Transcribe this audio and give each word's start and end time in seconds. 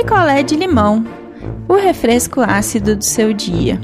picolé 0.00 0.42
de 0.42 0.56
limão, 0.56 1.04
o 1.68 1.74
refresco 1.74 2.40
ácido 2.40 2.96
do 2.96 3.04
seu 3.04 3.34
dia. 3.34 3.78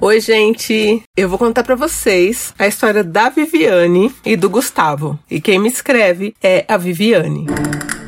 Oi, 0.00 0.20
gente! 0.20 1.02
Eu 1.16 1.28
vou 1.28 1.38
contar 1.38 1.62
para 1.62 1.76
vocês 1.76 2.52
a 2.58 2.66
história 2.66 3.04
da 3.04 3.28
Viviane 3.28 4.12
e 4.26 4.34
do 4.34 4.50
Gustavo. 4.50 5.16
E 5.30 5.40
quem 5.40 5.60
me 5.60 5.68
escreve 5.68 6.34
é 6.42 6.64
a 6.66 6.76
Viviane. 6.76 7.46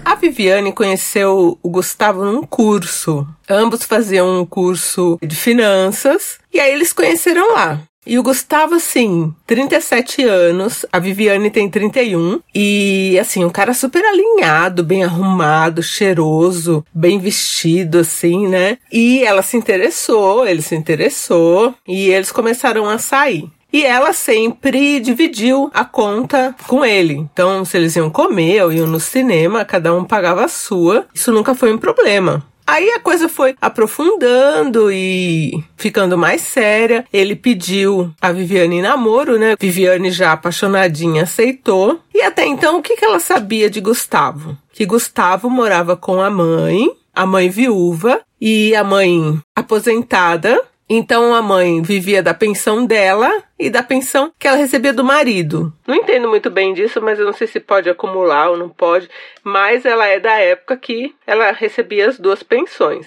A 0.04 0.16
Viviane 0.16 0.72
conheceu 0.72 1.56
o 1.62 1.70
Gustavo 1.70 2.24
num 2.24 2.42
curso. 2.42 3.24
Ambos 3.48 3.84
faziam 3.84 4.40
um 4.40 4.44
curso 4.44 5.20
de 5.22 5.36
finanças 5.36 6.40
e 6.52 6.58
aí 6.58 6.72
eles 6.72 6.92
conheceram 6.92 7.54
lá. 7.54 7.80
E 8.05 8.19
o 8.19 8.23
Gustavo, 8.23 8.75
assim, 8.75 9.32
37 9.46 10.25
anos, 10.25 10.84
a 10.93 10.98
Viviane 10.98 11.51
tem 11.51 11.71
31. 11.71 12.41
E, 12.52 13.16
assim, 13.21 13.45
um 13.45 13.51
cara 13.51 13.73
super 13.73 14.05
alinhado, 14.05 14.82
bem 14.82 15.05
arrumado, 15.05 15.82
cheiroso, 15.82 16.84
bem 16.93 17.19
vestido, 17.19 17.98
assim, 18.01 18.48
né? 18.48 18.79
E 18.93 19.23
ela 19.24 19.41
se 19.41 19.57
interessou, 19.57 20.46
ele 20.46 20.62
se 20.62 20.74
interessou, 20.74 21.74
e 21.87 22.10
eles 22.10 22.33
começaram 22.33 22.88
a 22.88 22.98
sair. 22.98 23.48
E 23.73 23.84
ela 23.84 24.12
sempre 24.12 25.01
dividiu 25.01 25.71
a 25.73 25.82
conta 25.82 26.55
com 26.69 26.84
ele. 26.84 27.15
Então, 27.15 27.65
se 27.65 27.79
eles 27.79 27.96
iam 27.96 28.10
comer 28.10 28.62
ou 28.62 28.73
iam 28.73 28.87
no 28.87 29.01
cinema, 29.01 29.65
cada 29.65 29.95
um 29.95 30.05
pagava 30.05 30.45
a 30.45 30.48
sua. 30.48 31.07
Isso 31.15 31.32
nunca 31.32 31.55
foi 31.55 31.73
um 31.73 31.79
problema. 31.79 32.45
Aí 32.66 32.91
a 32.91 33.01
coisa 33.01 33.29
foi 33.29 33.55
aprofundando 33.61 34.91
e 34.91 35.62
ficando 35.77 36.16
mais 36.16 36.43
séria. 36.43 37.05
Ele 37.12 37.35
pediu 37.35 38.12
a 38.21 38.33
Viviane 38.33 38.77
em 38.77 38.83
namoro, 38.83 39.38
né? 39.38 39.57
Viviane, 39.59 40.11
já 40.11 40.33
apaixonadinha, 40.33 41.25
aceitou. 41.25 42.01
E 42.15 42.23
até 42.23 42.47
então, 42.47 42.79
o 42.79 42.83
que, 42.83 42.97
ela 43.05 43.21
sabia 43.21 43.69
de 43.69 43.80
Gustavo? 43.80 44.57
Que 44.73 44.87
Gustavo 44.87 45.51
morava 45.51 45.97
com 45.97 46.21
a 46.21 46.30
mãe, 46.30 46.91
a 47.15 47.27
mãe 47.27 47.51
viúva 47.51 48.21
e 48.41 48.74
a 48.74 48.82
mãe 48.82 49.38
aposentada 49.54 50.60
então 50.88 51.35
a 51.35 51.41
mãe 51.41 51.80
vivia 51.80 52.23
da 52.23 52.35
pensão 52.35 52.85
dela 52.85 53.43
e 53.59 53.71
da 53.71 53.83
pensão 53.83 54.33
que 54.38 54.47
ela 54.47 54.57
recebia 54.57 54.93
do 54.93 55.05
marido. 55.05 55.73
Não 55.87 55.95
entendo 55.95 56.29
muito 56.29 56.51
bem 56.51 56.75
disso, 56.75 57.01
mas 57.01 57.19
eu 57.19 57.25
não 57.25 57.33
sei 57.33 57.47
se 57.47 57.61
pode 57.61 57.88
acumular 57.88 58.51
ou 58.51 58.57
não 58.57 58.69
pode. 58.69 59.09
Mas 59.43 59.85
ela 59.85 60.07
é 60.07 60.21
da 60.21 60.35
época 60.35 60.77
que 60.77 61.15
ela 61.27 61.53
recebia 61.53 62.09
as 62.09 62.19
duas 62.19 62.43
pensões. 62.43 63.07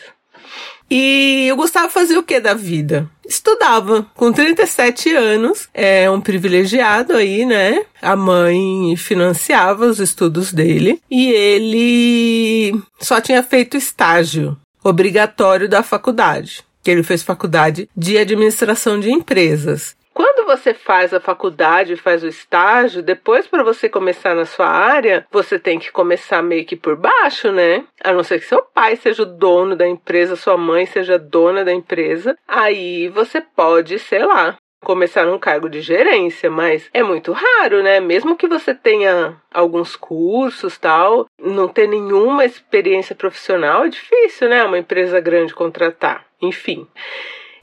E 0.89 1.49
o 1.51 1.55
Gustavo 1.55 1.89
fazia 1.89 2.19
o 2.19 2.23
que 2.23 2.39
da 2.39 2.53
vida? 2.53 3.09
Estudava. 3.27 4.05
Com 4.13 4.31
37 4.31 5.13
anos, 5.15 5.67
é 5.73 6.09
um 6.09 6.21
privilegiado 6.21 7.13
aí, 7.13 7.43
né? 7.43 7.85
A 8.01 8.15
mãe 8.15 8.95
financiava 8.95 9.87
os 9.87 9.99
estudos 9.99 10.53
dele 10.53 11.01
e 11.09 11.31
ele 11.31 12.79
só 12.99 13.19
tinha 13.19 13.41
feito 13.41 13.77
estágio 13.77 14.57
obrigatório 14.83 15.67
da 15.67 15.81
faculdade 15.81 16.63
que 16.85 16.91
ele 16.91 17.01
fez 17.01 17.23
faculdade 17.23 17.89
de 17.97 18.15
administração 18.15 18.99
de 18.99 19.11
empresas. 19.11 19.97
Quando 20.13 20.45
você 20.45 20.71
faz 20.73 21.13
a 21.13 21.19
faculdade, 21.19 21.97
faz 21.97 22.23
o 22.23 22.27
estágio, 22.27 23.01
depois 23.01 23.47
para 23.47 23.63
você 23.63 23.89
começar 23.89 24.35
na 24.35 24.45
sua 24.45 24.67
área, 24.67 25.25
você 25.31 25.57
tem 25.57 25.79
que 25.79 25.91
começar 25.91 26.41
meio 26.43 26.63
que 26.63 26.75
por 26.75 26.95
baixo, 26.95 27.51
né? 27.51 27.83
A 28.01 28.13
não 28.13 28.23
ser 28.23 28.39
que 28.39 28.45
seu 28.45 28.61
pai 28.61 28.95
seja 28.95 29.23
o 29.23 29.25
dono 29.25 29.75
da 29.75 29.87
empresa, 29.87 30.35
sua 30.35 30.55
mãe 30.55 30.85
seja 30.85 31.17
dona 31.17 31.65
da 31.65 31.73
empresa, 31.73 32.37
aí 32.47 33.09
você 33.09 33.41
pode, 33.41 33.97
sei 33.99 34.23
lá, 34.23 34.55
começar 34.85 35.25
num 35.25 35.39
cargo 35.39 35.67
de 35.67 35.81
gerência, 35.81 36.49
mas 36.49 36.89
é 36.93 37.03
muito 37.03 37.33
raro, 37.33 37.83
né? 37.83 37.99
Mesmo 37.99 38.37
que 38.37 38.47
você 38.47 38.73
tenha 38.73 39.35
alguns 39.53 39.95
cursos, 39.95 40.77
tal, 40.77 41.25
não 41.41 41.67
ter 41.67 41.87
nenhuma 41.87 42.45
experiência 42.45 43.15
profissional 43.15 43.83
é 43.83 43.89
difícil, 43.89 44.47
né? 44.47 44.63
Uma 44.63 44.77
empresa 44.77 45.19
grande 45.19 45.53
contratar. 45.53 46.23
Enfim. 46.41 46.87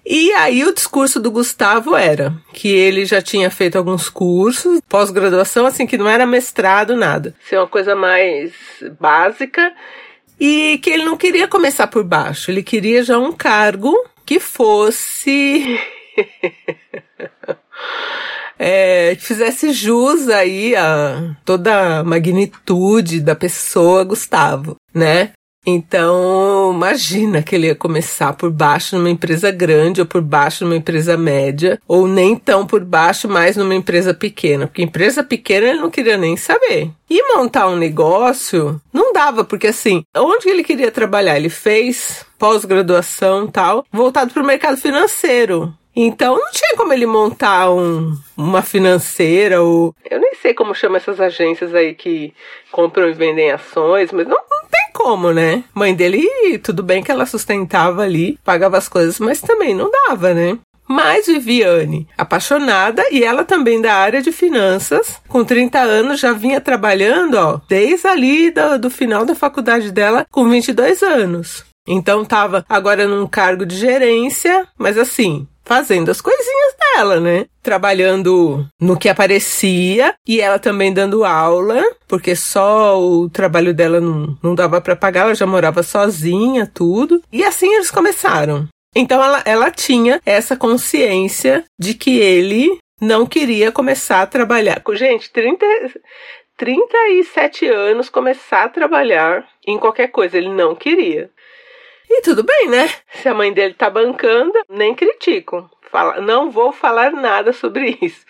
E 0.05 0.33
aí 0.33 0.65
o 0.65 0.75
discurso 0.75 1.21
do 1.21 1.31
Gustavo 1.31 1.95
era 1.95 2.35
que 2.53 2.69
ele 2.69 3.05
já 3.05 3.23
tinha 3.23 3.49
feito 3.51 3.79
alguns 3.79 4.09
cursos, 4.09 4.81
pós-graduação, 4.89 5.65
assim, 5.65 5.87
que 5.87 5.97
não 5.97 6.09
era 6.09 6.27
mestrado, 6.27 6.97
nada. 6.97 7.35
Ser 7.49 7.57
uma 7.59 7.69
coisa 7.69 7.95
mais 7.95 8.53
básica. 8.99 9.73
E 10.41 10.79
que 10.83 10.91
ele 10.91 11.05
não 11.05 11.17
queria 11.17 11.47
começar 11.47 11.87
por 11.87 12.03
baixo, 12.03 12.51
ele 12.51 12.65
queria 12.65 13.05
já 13.05 13.17
um 13.17 13.33
cargo 13.33 13.95
que 14.27 14.41
fosse. 14.41 15.79
é, 18.59 19.17
fizesse 19.19 19.73
jus 19.73 20.29
aí 20.29 20.75
a 20.77 21.35
toda 21.45 21.99
a 21.99 22.05
magnitude 22.05 23.21
da 23.21 23.35
pessoa 23.35 24.05
Gustavo, 24.05 24.77
né? 24.95 25.33
Então, 25.65 26.73
imagina 26.75 27.41
que 27.41 27.55
ele 27.55 27.69
ia 27.69 27.75
começar 27.75 28.33
por 28.33 28.51
baixo 28.51 28.97
numa 28.97 29.11
empresa 29.11 29.49
grande 29.53 30.01
ou 30.01 30.07
por 30.07 30.21
baixo 30.21 30.65
numa 30.65 30.75
empresa 30.75 31.17
média, 31.17 31.81
ou 31.87 32.09
nem 32.09 32.35
tão 32.35 32.67
por 32.67 32.85
baixo, 32.85 33.29
mas 33.29 33.57
numa 33.57 33.75
empresa 33.75 34.13
pequena, 34.13 34.67
porque 34.67 34.83
empresa 34.83 35.23
pequena 35.23 35.69
ele 35.69 35.81
não 35.81 35.91
queria 35.91 36.17
nem 36.17 36.37
saber. 36.37 36.91
E 37.09 37.37
montar 37.37 37.69
um 37.69 37.77
negócio 37.77 38.81
não 38.93 39.13
dava, 39.13 39.45
porque 39.45 39.69
assim, 39.69 40.03
onde 40.17 40.49
ele 40.49 40.65
queria 40.65 40.91
trabalhar? 40.91 41.37
Ele 41.37 41.49
fez 41.49 42.27
pós-graduação 42.37 43.47
tal, 43.47 43.85
voltado 43.93 44.33
para 44.33 44.43
o 44.43 44.47
mercado 44.47 44.77
financeiro. 44.77 45.73
Então 45.95 46.37
não 46.37 46.51
tinha 46.51 46.77
como 46.77 46.93
ele 46.93 47.07
montar 47.07 47.71
um, 47.71 48.17
uma 48.37 48.63
financeira 48.63 49.63
ou. 49.63 49.95
Eu 50.11 50.21
nem 50.21 50.35
sei 50.35 50.55
como 50.55 50.75
chama 50.75 50.97
essas 50.97 51.21
agências 51.21 51.75
aí 51.75 51.95
que 51.95 52.33
compram 52.71 53.09
e 53.09 53.13
vendem 53.13 53.51
ações, 53.51 54.11
mas 54.11 54.27
não, 54.27 54.39
não 54.51 54.69
tem 54.71 54.91
como, 54.93 55.33
né? 55.33 55.65
Mãe 55.75 55.95
dele, 55.95 56.59
tudo 56.63 56.83
bem 56.83 57.03
que 57.03 57.11
ela 57.11 57.27
sustentava 57.27 58.03
ali, 58.03 58.39
pagava 58.43 58.79
as 58.79 58.89
coisas, 58.89 59.19
mas 59.19 59.41
também 59.41 59.75
não 59.75 59.91
dava, 59.91 60.33
né? 60.33 60.59
Mas 60.89 61.27
Viviane, 61.27 62.07
apaixonada 62.19 63.03
e 63.11 63.25
ela 63.25 63.45
também 63.45 63.81
da 63.81 63.95
área 63.95 64.21
de 64.21 64.33
finanças, 64.33 65.21
com 65.29 65.45
30 65.45 65.79
anos 65.79 66.21
já 66.21 66.33
vinha 66.33 66.61
trabalhando, 66.61 67.35
ó, 67.37 67.61
desde 67.69 68.07
ali 68.07 68.51
do, 68.51 68.79
do 68.79 68.91
final 68.91 69.25
da 69.25 69.35
faculdade 69.35 69.91
dela, 69.91 70.27
com 70.31 70.49
22 70.49 71.03
anos. 71.03 71.65
Então 71.87 72.25
tava 72.25 72.65
agora 72.69 73.07
num 73.07 73.27
cargo 73.27 73.65
de 73.65 73.77
gerência, 73.77 74.67
mas 74.79 74.99
assim, 74.99 75.49
fazendo 75.65 76.11
as 76.11 76.21
coisinhas 76.21 76.75
dela, 76.79 77.21
né? 77.21 77.47
Trabalhando 77.63 78.67
no 78.81 78.99
que 78.99 79.09
aparecia 79.09 80.15
e 80.27 80.41
ela 80.41 80.59
também 80.59 80.93
dando 80.93 81.25
aula, 81.25 81.83
porque 82.09 82.35
só 82.35 83.01
o 83.01 83.29
trabalho 83.31 83.73
dela 83.73 84.01
não, 84.01 84.37
não 84.43 84.55
dava 84.55 84.81
para 84.81 84.97
pagar, 84.97 85.23
ela 85.23 85.35
já 85.35 85.47
morava 85.47 85.83
sozinha, 85.83 86.71
tudo. 86.73 87.23
E 87.33 87.45
assim 87.45 87.73
eles 87.75 87.91
começaram. 87.91 88.69
Então 88.95 89.23
ela, 89.23 89.43
ela 89.47 89.71
tinha 89.71 90.21
essa 90.27 90.57
consciência 90.57 91.65
de 91.81 91.95
que 91.95 92.19
ele 92.19 92.79
não 93.01 93.27
queria 93.27 93.73
começar 93.73 94.23
a 94.23 94.27
trabalhar. 94.27 94.83
Gente, 94.93 95.31
30, 95.31 95.67
37 96.57 97.67
anos 97.67 98.09
começar 98.09 98.65
a 98.65 98.69
trabalhar 98.69 99.49
em 99.67 99.79
qualquer 99.79 100.09
coisa, 100.09 100.37
ele 100.37 100.51
não 100.51 100.75
queria. 100.75 101.31
E 102.15 102.21
tudo 102.21 102.45
bem, 102.45 102.69
né? 102.69 102.91
Se 103.23 103.27
a 103.27 103.33
mãe 103.33 103.51
dele 103.51 103.73
tá 103.73 103.89
bancando, 103.89 104.53
nem 104.69 104.95
critico. 104.95 105.71
Fala, 105.91 106.21
não 106.21 106.51
vou 106.51 106.71
falar 106.71 107.11
nada 107.11 107.55
sobre 107.55 107.99
isso. 108.03 108.21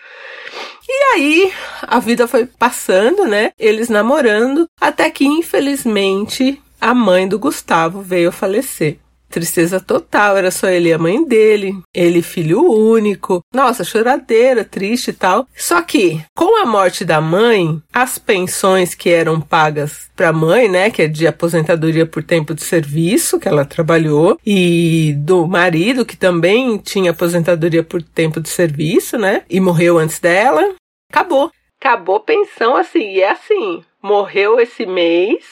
E 0.87 1.13
aí, 1.13 1.53
a 1.81 1.99
vida 1.99 2.25
foi 2.25 2.45
passando, 2.45 3.25
né? 3.25 3.51
Eles 3.59 3.89
namorando, 3.89 4.69
até 4.79 5.09
que 5.09 5.25
infelizmente 5.25 6.61
a 6.79 6.93
mãe 6.93 7.27
do 7.27 7.37
Gustavo 7.37 8.01
veio 8.01 8.31
falecer. 8.31 8.97
Tristeza 9.33 9.79
total, 9.79 10.37
era 10.37 10.51
só 10.51 10.67
ele 10.69 10.89
e 10.89 10.93
a 10.93 10.99
mãe 10.99 11.25
dele, 11.25 11.73
ele 11.91 12.21
filho 12.21 12.61
único. 12.61 13.41
Nossa, 13.51 13.83
choradeira, 13.83 14.63
triste 14.63 15.07
e 15.07 15.13
tal. 15.13 15.47
Só 15.57 15.81
que, 15.81 16.23
com 16.35 16.61
a 16.61 16.67
morte 16.67 17.03
da 17.03 17.19
mãe, 17.19 17.81
as 17.91 18.19
pensões 18.19 18.93
que 18.93 19.09
eram 19.09 19.41
pagas 19.41 20.07
para 20.15 20.29
a 20.29 20.33
mãe, 20.33 20.69
né, 20.69 20.91
que 20.91 21.01
é 21.01 21.07
de 21.07 21.25
aposentadoria 21.25 22.05
por 22.05 22.21
tempo 22.21 22.53
de 22.53 22.61
serviço, 22.61 23.39
que 23.39 23.47
ela 23.47 23.65
trabalhou, 23.65 24.37
e 24.45 25.15
do 25.17 25.47
marido, 25.47 26.05
que 26.05 26.15
também 26.15 26.77
tinha 26.77 27.09
aposentadoria 27.09 27.81
por 27.81 28.03
tempo 28.03 28.39
de 28.39 28.49
serviço, 28.49 29.17
né, 29.17 29.41
e 29.49 29.59
morreu 29.59 29.97
antes 29.97 30.19
dela, 30.19 30.75
acabou. 31.11 31.49
Acabou 31.81 32.19
pensão 32.19 32.75
assim, 32.75 33.15
e 33.15 33.21
é 33.21 33.31
assim, 33.31 33.83
morreu 33.99 34.59
esse 34.59 34.85
mês, 34.85 35.43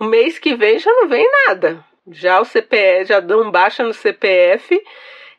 o 0.00 0.06
mês 0.06 0.38
que 0.38 0.56
vem 0.56 0.78
já 0.78 0.90
não 0.90 1.10
vem 1.10 1.30
nada. 1.46 1.84
Já 2.10 2.40
o 2.40 2.44
CPF, 2.44 3.06
já 3.06 3.20
dão 3.20 3.50
baixa 3.50 3.82
no 3.82 3.94
CPF, 3.94 4.80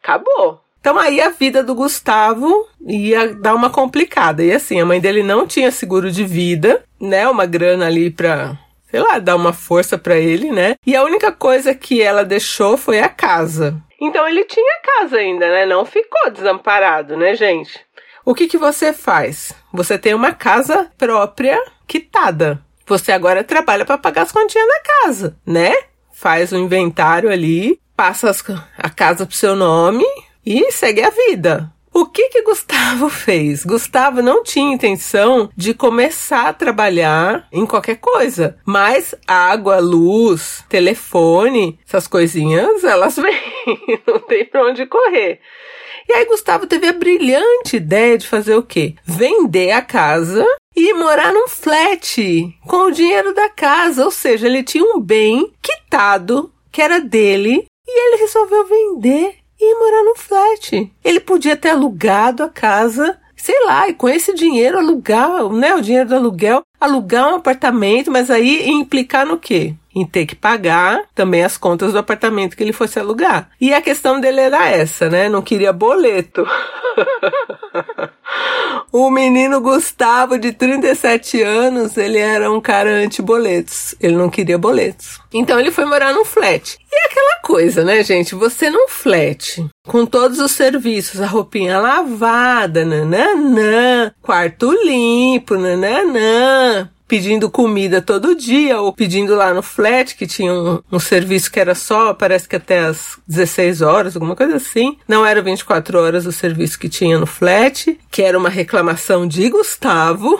acabou. 0.02 0.62
Então 0.80 1.00
aí 1.00 1.22
a 1.22 1.30
vida 1.30 1.64
do 1.64 1.74
Gustavo 1.74 2.68
ia 2.86 3.34
dar 3.34 3.56
uma 3.56 3.70
complicada. 3.70 4.44
E 4.44 4.52
assim, 4.52 4.82
a 4.82 4.86
mãe 4.86 5.00
dele 5.00 5.24
não 5.24 5.48
tinha 5.48 5.72
seguro 5.72 6.12
de 6.12 6.26
vida, 6.26 6.84
né? 7.00 7.28
Uma 7.28 7.46
grana 7.46 7.88
ali 7.88 8.10
pra, 8.10 8.58
sei 8.92 9.00
lá, 9.00 9.18
dar 9.18 9.38
uma 9.38 9.54
força 9.54 9.98
para 9.98 10.18
ele, 10.18 10.52
né? 10.52 10.76
E 10.86 10.94
a 10.94 11.04
única 11.04 11.32
coisa 11.32 11.74
que 11.74 12.02
ela 12.02 12.26
deixou 12.26 12.76
foi 12.76 13.00
a 13.00 13.08
casa. 13.08 13.82
Então 14.02 14.28
ele 14.28 14.44
tinha 14.44 14.82
casa 15.00 15.18
ainda, 15.18 15.48
né? 15.48 15.66
Não 15.66 15.86
ficou 15.86 16.30
desamparado, 16.30 17.16
né, 17.16 17.34
gente? 17.34 17.80
O 18.26 18.36
que 18.36 18.48
que 18.48 18.58
você 18.58 18.92
faz? 18.92 19.54
Você 19.74 19.98
tem 19.98 20.14
uma 20.14 20.34
casa 20.34 20.92
própria 20.98 21.64
quitada. 21.88 22.60
Você 22.86 23.14
agora 23.14 23.44
trabalha 23.44 23.86
para 23.86 23.98
pagar 23.98 24.24
as 24.24 24.32
continhas 24.34 24.68
da 24.68 24.82
casa, 24.82 25.38
né? 25.46 25.74
Faz 26.24 26.54
o 26.54 26.58
inventário 26.58 27.30
ali, 27.30 27.82
passa 27.98 28.30
as, 28.30 28.42
a 28.78 28.90
casa 28.90 29.26
pro 29.26 29.36
seu 29.36 29.58
nome 29.58 30.06
e 30.46 30.72
segue 30.72 31.02
a 31.04 31.10
vida. 31.10 31.70
O 31.94 32.06
que 32.06 32.30
que 32.30 32.44
Gustavo 32.44 33.10
fez? 33.12 33.66
Gustavo 33.66 34.22
não 34.22 34.42
tinha 34.42 34.74
intenção 34.74 35.50
de 35.54 35.74
começar 35.74 36.48
a 36.48 36.54
trabalhar 36.54 37.46
em 37.52 37.66
qualquer 37.66 37.98
coisa, 37.98 38.58
mas 38.66 39.14
água, 39.28 39.80
luz, 39.80 40.64
telefone, 40.70 41.78
essas 41.86 42.08
coisinhas, 42.08 42.86
elas 42.86 43.18
vêm, 43.20 44.02
não 44.08 44.20
tem 44.20 44.46
para 44.46 44.66
onde 44.66 44.86
correr. 44.86 45.42
E 46.08 46.14
aí 46.14 46.26
Gustavo 46.26 46.68
teve 46.68 46.88
a 46.88 46.94
brilhante 46.94 47.78
ideia 47.78 48.18
de 48.18 48.28
fazer 48.28 48.56
o 48.56 48.64
quê? 48.64 48.96
Vender 49.04 49.72
a 49.72 49.82
casa 49.82 50.46
e 50.76 50.94
morar 50.94 51.32
num 51.32 51.48
flat 51.48 52.58
com 52.68 52.88
o 52.88 52.92
dinheiro 52.92 53.34
da 53.34 53.50
casa, 53.50 54.04
ou 54.04 54.12
seja, 54.12 54.48
ele 54.48 54.64
tinha 54.64 54.84
um 54.84 55.00
bem 55.00 55.52
quitado 55.62 56.52
que 56.72 56.82
era 56.82 57.00
dele 57.00 57.66
e 57.88 58.08
ele 58.08 58.22
resolveu 58.22 58.66
vender 58.66 59.36
e 59.60 59.76
morar 59.80 60.04
num 60.04 60.16
flat. 60.16 60.92
Ele 61.04 61.20
podia 61.20 61.56
ter 61.56 61.70
alugado 61.70 62.44
a 62.44 62.50
casa, 62.50 63.20
sei 63.44 63.66
lá, 63.66 63.90
e 63.90 63.94
com 63.94 64.08
esse 64.08 64.34
dinheiro 64.34 64.78
alugar, 64.78 65.50
né, 65.50 65.76
o 65.76 65.82
dinheiro 65.82 66.08
do 66.08 66.16
aluguel, 66.16 66.64
alugar 66.80 67.28
um 67.28 67.36
apartamento, 67.36 68.10
mas 68.10 68.32
aí 68.32 68.70
implicar 68.70 69.26
no 69.26 69.38
quê? 69.38 69.76
Em 69.94 70.06
ter 70.06 70.26
que 70.26 70.34
pagar 70.34 71.04
também 71.14 71.44
as 71.44 71.58
contas 71.58 71.92
do 71.92 72.00
apartamento 72.00 72.56
que 72.56 72.64
ele 72.64 72.72
fosse 72.72 72.98
alugar. 72.98 73.50
E 73.60 73.74
a 73.74 73.82
questão 73.82 74.22
dele 74.22 74.40
era 74.40 74.70
essa, 74.70 75.10
né? 75.10 75.28
Não 75.28 75.42
queria 75.42 75.74
boleto. 75.74 76.48
o 78.94 79.10
menino 79.10 79.60
Gustavo, 79.60 80.38
de 80.38 80.52
37 80.52 81.42
anos, 81.42 81.98
ele 81.98 82.20
era 82.20 82.52
um 82.52 82.62
cara 82.62 82.92
anti-boletos. 82.92 83.96
Ele 84.00 84.16
não 84.16 84.30
queria 84.30 84.56
boletos. 84.56 85.20
Então 85.34 85.60
ele 85.60 85.72
foi 85.72 85.86
morar 85.86 86.14
num 86.14 86.24
flat. 86.24 86.78
E 86.92 86.96
é 86.96 87.08
aquela 87.08 87.42
coisa, 87.42 87.84
né, 87.84 88.04
gente? 88.04 88.36
Você 88.36 88.70
num 88.70 88.88
flat, 88.88 89.66
com 89.88 90.06
todos 90.06 90.38
os 90.40 90.52
serviços, 90.52 91.20
a 91.22 91.26
roupinha 91.26 91.80
lavada, 91.80 92.86
nananã, 92.86 94.14
quarto 94.22 94.72
limpo, 94.72 95.56
nananã, 95.56 96.88
pedindo 97.14 97.48
comida 97.48 98.02
todo 98.02 98.34
dia 98.34 98.82
ou 98.82 98.92
pedindo 98.92 99.36
lá 99.36 99.54
no 99.54 99.62
flat, 99.62 100.16
que 100.16 100.26
tinha 100.26 100.52
um, 100.52 100.82
um, 100.92 100.98
serviço 100.98 101.52
que 101.52 101.60
era 101.60 101.76
só, 101.76 102.12
parece 102.12 102.50
que 102.50 102.56
até 102.56 102.80
as 102.80 103.20
16 103.28 103.84
horas, 103.84 104.16
alguma 104.16 104.36
coisa 104.36 104.56
assim. 104.56 104.98
Não 105.08 105.24
era 105.24 105.40
24 105.40 106.00
horas 106.00 106.26
o 106.26 106.32
serviço 106.32 106.80
que 106.80 106.90
tinha 106.90 107.20
no 107.20 107.28
flat, 107.28 108.00
que 108.10 108.24
era 108.24 108.36
uma 108.36 108.50
reclamação 108.50 109.28
de 109.28 109.48
Gustavo, 109.48 110.40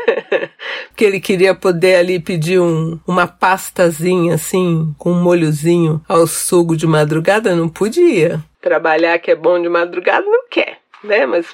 que 0.94 1.06
ele 1.06 1.20
queria 1.20 1.54
poder 1.54 1.94
ali 1.94 2.20
pedir 2.20 2.60
um, 2.60 3.00
uma 3.06 3.26
pastazinha 3.26 4.34
assim, 4.34 4.94
com 4.98 5.12
um 5.12 5.22
molhozinho 5.22 6.02
ao 6.06 6.26
sugo 6.26 6.76
de 6.76 6.86
madrugada, 6.86 7.56
não 7.56 7.66
podia. 7.66 8.44
Trabalhar 8.60 9.18
que 9.20 9.30
é 9.30 9.34
bom 9.34 9.58
de 9.58 9.70
madrugada 9.70 10.26
não 10.26 10.46
quer, 10.50 10.80
né? 11.02 11.24
Mas 11.24 11.46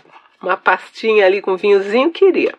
uma 0.43 0.57
pastinha 0.57 1.25
ali 1.25 1.41
com 1.41 1.57
vinhozinho 1.57 2.11
queria. 2.11 2.53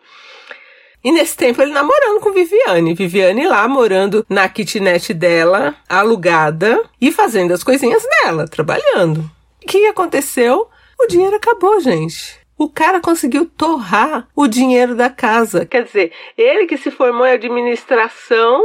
E 1.05 1.11
nesse 1.11 1.37
tempo 1.37 1.61
ele 1.61 1.71
namorando 1.71 2.19
com 2.19 2.31
Viviane. 2.31 2.95
Viviane 2.95 3.47
lá 3.47 3.67
morando 3.67 4.25
na 4.27 4.49
kitnet 4.49 5.13
dela, 5.13 5.75
alugada 5.87 6.81
e 6.99 7.11
fazendo 7.11 7.53
as 7.53 7.63
coisinhas 7.63 8.03
dela, 8.03 8.47
trabalhando. 8.47 9.19
O 9.63 9.67
que 9.67 9.85
aconteceu? 9.85 10.67
O 10.99 11.05
dinheiro 11.05 11.35
acabou, 11.35 11.79
gente. 11.79 12.39
O 12.57 12.67
cara 12.67 12.99
conseguiu 12.99 13.45
torrar 13.45 14.27
o 14.35 14.47
dinheiro 14.47 14.95
da 14.95 15.07
casa. 15.07 15.63
Quer 15.63 15.83
dizer, 15.83 16.11
ele 16.35 16.65
que 16.65 16.75
se 16.75 16.89
formou 16.89 17.27
em 17.27 17.33
administração 17.33 18.63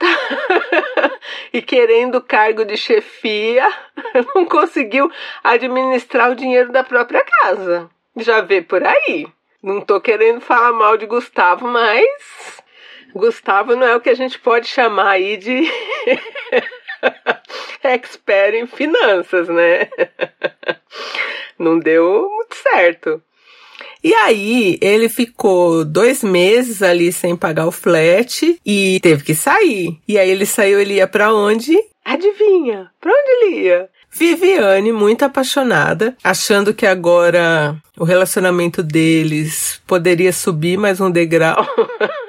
e 1.52 1.60
querendo 1.60 2.20
cargo 2.20 2.64
de 2.64 2.76
chefia, 2.76 3.68
não 4.32 4.44
conseguiu 4.44 5.10
administrar 5.42 6.30
o 6.30 6.36
dinheiro 6.36 6.70
da 6.70 6.84
própria 6.84 7.24
casa. 7.42 7.90
Já 8.16 8.42
vê 8.42 8.62
por 8.62 8.80
aí. 8.84 9.26
Não 9.62 9.80
tô 9.80 10.00
querendo 10.00 10.40
falar 10.40 10.72
mal 10.72 10.96
de 10.96 11.04
Gustavo, 11.04 11.66
mas 11.66 12.06
Gustavo 13.14 13.76
não 13.76 13.86
é 13.86 13.94
o 13.94 14.00
que 14.00 14.08
a 14.08 14.14
gente 14.14 14.38
pode 14.38 14.66
chamar 14.66 15.10
aí 15.10 15.36
de 15.36 15.70
expert 17.84 18.54
em 18.54 18.66
finanças, 18.66 19.48
né? 19.48 19.88
Não 21.58 21.78
deu 21.78 22.28
muito 22.30 22.56
certo. 22.56 23.22
E 24.02 24.14
aí, 24.14 24.78
ele 24.80 25.10
ficou 25.10 25.84
dois 25.84 26.24
meses 26.24 26.82
ali 26.82 27.12
sem 27.12 27.36
pagar 27.36 27.66
o 27.66 27.72
flat 27.72 28.58
e 28.64 28.98
teve 29.02 29.22
que 29.22 29.34
sair. 29.34 30.00
E 30.08 30.18
aí, 30.18 30.30
ele 30.30 30.46
saiu, 30.46 30.80
ele 30.80 30.94
ia 30.94 31.06
para 31.06 31.34
onde? 31.34 31.76
Adivinha? 32.02 32.90
Pra 32.98 33.12
onde 33.12 33.30
ele 33.30 33.60
ia? 33.66 33.90
Viviane, 34.12 34.92
muito 34.92 35.24
apaixonada, 35.24 36.16
achando 36.22 36.74
que 36.74 36.86
agora 36.86 37.76
o 37.98 38.04
relacionamento 38.04 38.82
deles 38.82 39.80
poderia 39.86 40.32
subir 40.32 40.76
mais 40.76 41.00
um 41.00 41.10
degrau. 41.10 41.66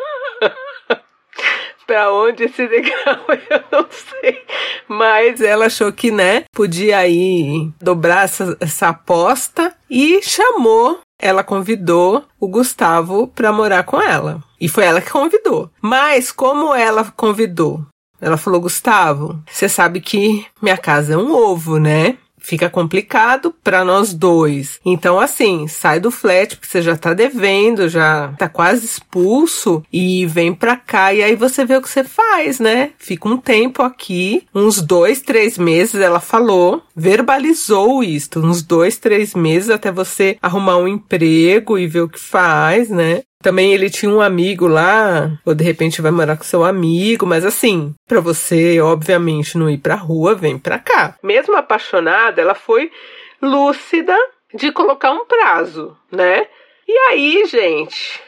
para 1.91 2.13
onde 2.13 2.45
esse 2.45 2.65
degrau 2.69 3.17
eu 3.49 3.63
não 3.69 3.85
sei. 3.91 4.41
Mas 4.87 5.41
ela 5.41 5.65
achou 5.65 5.91
que, 5.91 6.09
né, 6.09 6.45
podia 6.53 6.99
aí 6.99 7.69
dobrar 7.81 8.23
essa, 8.23 8.55
essa 8.61 8.87
aposta 8.87 9.75
e 9.89 10.21
chamou, 10.21 11.01
ela 11.19 11.43
convidou 11.43 12.23
o 12.39 12.47
Gustavo 12.47 13.27
para 13.27 13.51
morar 13.51 13.83
com 13.83 14.01
ela. 14.01 14.41
E 14.59 14.69
foi 14.69 14.85
ela 14.85 15.01
que 15.01 15.11
convidou. 15.11 15.69
Mas 15.81 16.31
como 16.31 16.73
ela 16.73 17.11
convidou 17.15 17.85
ela 18.21 18.37
falou: 18.37 18.61
Gustavo, 18.61 19.41
você 19.49 19.67
sabe 19.67 19.99
que 19.99 20.45
minha 20.61 20.77
casa 20.77 21.15
é 21.15 21.17
um 21.17 21.33
ovo, 21.33 21.79
né? 21.79 22.17
Fica 22.43 22.69
complicado 22.69 23.53
para 23.63 23.85
nós 23.85 24.15
dois. 24.15 24.79
Então, 24.83 25.19
assim, 25.19 25.67
sai 25.67 25.99
do 25.99 26.09
flat, 26.09 26.55
porque 26.55 26.67
você 26.67 26.81
já 26.81 26.97
tá 26.97 27.13
devendo, 27.13 27.87
já 27.87 28.33
tá 28.37 28.49
quase 28.49 28.83
expulso, 28.83 29.83
e 29.93 30.25
vem 30.25 30.51
pra 30.51 30.75
cá, 30.75 31.13
e 31.13 31.21
aí 31.21 31.35
você 31.35 31.63
vê 31.63 31.77
o 31.77 31.81
que 31.81 31.89
você 31.89 32.03
faz, 32.03 32.59
né? 32.59 32.91
Fica 32.97 33.29
um 33.29 33.37
tempo 33.37 33.83
aqui, 33.83 34.47
uns 34.55 34.81
dois, 34.81 35.21
três 35.21 35.55
meses, 35.55 36.01
ela 36.01 36.19
falou, 36.19 36.81
verbalizou 36.95 38.03
isto, 38.03 38.39
uns 38.39 38.63
dois, 38.63 38.97
três 38.97 39.35
meses 39.35 39.69
até 39.69 39.91
você 39.91 40.37
arrumar 40.41 40.77
um 40.77 40.87
emprego 40.87 41.77
e 41.77 41.85
ver 41.85 42.01
o 42.01 42.09
que 42.09 42.19
faz, 42.19 42.89
né? 42.89 43.21
Também 43.41 43.73
ele 43.73 43.89
tinha 43.89 44.11
um 44.11 44.21
amigo 44.21 44.67
lá, 44.67 45.31
ou 45.45 45.53
de 45.53 45.63
repente 45.63 46.01
vai 46.01 46.11
morar 46.11 46.37
com 46.37 46.43
seu 46.43 46.63
amigo, 46.63 47.25
mas 47.25 47.43
assim, 47.45 47.93
para 48.07 48.19
você, 48.19 48.79
obviamente, 48.79 49.57
não 49.57 49.69
ir 49.69 49.79
pra 49.79 49.95
rua, 49.95 50.35
vem 50.35 50.57
pra 50.57 50.79
cá. 50.79 51.15
Mesmo 51.23 51.55
apaixonada, 51.55 52.41
ela 52.41 52.55
foi 52.55 52.91
lúcida 53.41 54.15
de 54.53 54.71
colocar 54.71 55.11
um 55.11 55.25
prazo, 55.25 55.97
né? 56.11 56.45
E 56.87 56.97
aí, 57.09 57.45
gente, 57.45 58.19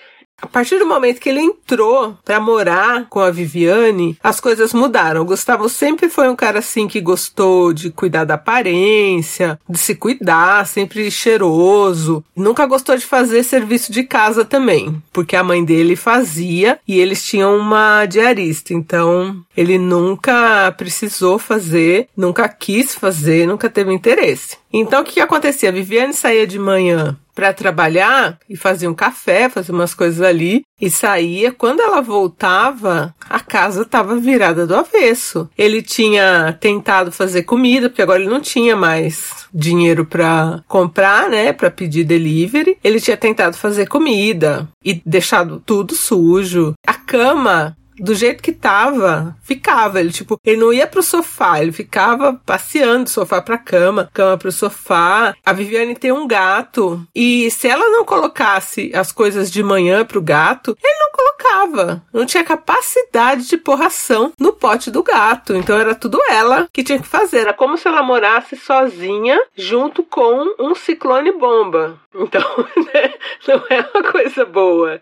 a 0.44 0.48
partir 0.48 0.78
do 0.78 0.86
momento 0.86 1.22
que 1.22 1.30
ele 1.30 1.40
entrou 1.40 2.18
para 2.26 2.38
morar 2.38 3.08
com 3.10 3.22
a 3.22 3.32
Viviane, 3.32 4.18
as 4.22 4.42
coisas 4.42 4.74
mudaram. 4.74 5.22
O 5.22 5.26
Gustavo 5.26 5.70
sempre 5.70 6.10
foi 6.10 6.28
um 6.28 6.36
cara 6.36 6.60
assim 6.60 6.86
que 6.86 7.00
gostou 7.00 7.72
de 7.72 7.90
cuidar 7.90 8.26
da 8.26 8.34
aparência, 8.34 9.58
de 9.70 9.78
se 9.78 9.96
cuidar, 9.96 10.68
sempre 10.68 11.10
cheiroso. 11.10 12.24
Nunca 12.36 12.66
gostou 12.66 12.98
de 12.98 13.06
fazer 13.06 13.44
serviço 13.44 13.90
de 13.90 14.04
casa 14.04 14.44
também, 14.44 15.02
porque 15.14 15.38
a 15.38 15.44
mãe 15.44 15.64
dele 15.64 15.96
fazia 15.96 16.78
e 16.86 17.00
eles 17.00 17.24
tinham 17.24 17.58
uma 17.58 18.06
diarista. 18.06 18.74
Então, 18.74 19.42
ele 19.56 19.78
nunca 19.78 20.74
precisou 20.74 21.40
fazer, 21.40 22.10
nunca 22.18 22.50
quis 22.50 22.94
fazer, 22.94 23.48
nunca 23.48 23.70
teve 23.70 23.94
interesse. 23.94 24.58
Então, 24.74 25.02
o 25.02 25.06
que, 25.06 25.14
que 25.14 25.22
acontecia? 25.22 25.70
A 25.70 25.72
Viviane 25.72 26.14
saía 26.14 26.46
de 26.46 26.60
manhã 26.60 27.18
para 27.34 27.54
trabalhar 27.54 28.38
e 28.50 28.56
fazia 28.56 28.90
um 28.90 28.94
café, 28.94 29.50
fazia 29.50 29.74
umas 29.74 29.94
coisas 29.94 30.22
ali 30.22 30.64
e 30.80 30.90
saía. 30.90 31.52
Quando 31.52 31.82
ela 31.82 32.02
voltava, 32.02 33.16
a 33.30 33.40
casa 33.40 33.84
estava 33.84 34.16
virada 34.16 34.68
do 34.68 34.76
avesso. 34.76 35.50
Ele 35.58 35.82
tinha 35.82 36.58
tentado 36.60 37.12
fazer 37.12 37.44
comida, 37.44 37.90
porque 37.90 38.02
agora 38.02 38.22
ele 38.22 38.30
não 38.30 38.42
tinha 38.42 38.76
mais 38.76 39.48
dinheiro 39.54 40.06
para 40.06 40.64
comprar, 40.68 41.30
né, 41.30 41.54
para 41.54 41.72
pedir 41.72 42.04
delivery. 42.04 42.78
Ele 42.84 43.00
tinha 43.00 43.18
tentado 43.18 43.56
fazer 43.56 43.88
comida 43.88 44.68
e 44.84 45.02
deixado 45.06 45.62
tudo 45.66 45.96
sujo. 45.96 46.74
A 46.86 46.94
cama 46.94 47.76
do 47.98 48.14
jeito 48.14 48.42
que 48.42 48.52
tava, 48.52 49.36
ficava. 49.44 50.00
Ele, 50.00 50.12
tipo, 50.12 50.40
ele 50.46 50.58
não 50.58 50.74
ia 50.74 50.88
pro 50.88 51.04
sofá, 51.04 51.62
ele 51.62 51.72
ficava 51.72 52.40
passeando 52.46 53.06
do 53.06 53.10
sofá 53.10 53.42
pra 53.42 53.58
cama, 53.58 54.10
cama 54.14 54.38
pro 54.38 54.52
sofá. 54.52 55.36
A 55.46 55.54
Viviane 55.54 55.96
tem 55.96 56.12
um 56.12 56.28
gato, 56.28 57.06
e 57.14 57.50
se 57.52 57.68
ela 57.68 57.90
não 57.90 58.06
colocasse 58.06 58.92
as 58.94 59.12
coisas 59.12 59.52
de 59.52 59.64
manhã 59.64 60.06
pro 60.06 60.22
gato, 60.22 60.78
ele 60.84 61.00
não 61.00 61.12
colocava. 61.12 62.04
Não 62.12 62.26
tinha 62.26 62.44
capacidade 62.44 63.48
de 63.48 63.58
pôr 63.58 63.76
ração 63.76 64.32
no 64.40 64.54
pote 64.54 64.90
do 64.92 65.04
gato. 65.04 65.56
Então 65.56 65.78
era 65.78 65.96
tudo 65.96 66.20
ela 66.30 66.68
que 66.72 66.84
tinha 66.84 67.00
que 67.00 67.08
fazer. 67.08 67.40
Era 67.40 67.54
como 67.54 67.78
se 67.78 67.88
ela 67.88 68.04
morasse 68.04 68.56
sozinha 68.56 69.40
junto 69.56 70.04
com 70.04 70.56
um 70.60 70.76
ciclone 70.76 71.32
bomba. 71.32 72.00
Então, 72.16 72.42
né, 72.94 73.14
não 73.48 73.64
é 73.70 73.90
uma 73.94 74.12
coisa 74.12 74.46
boa. 74.46 75.02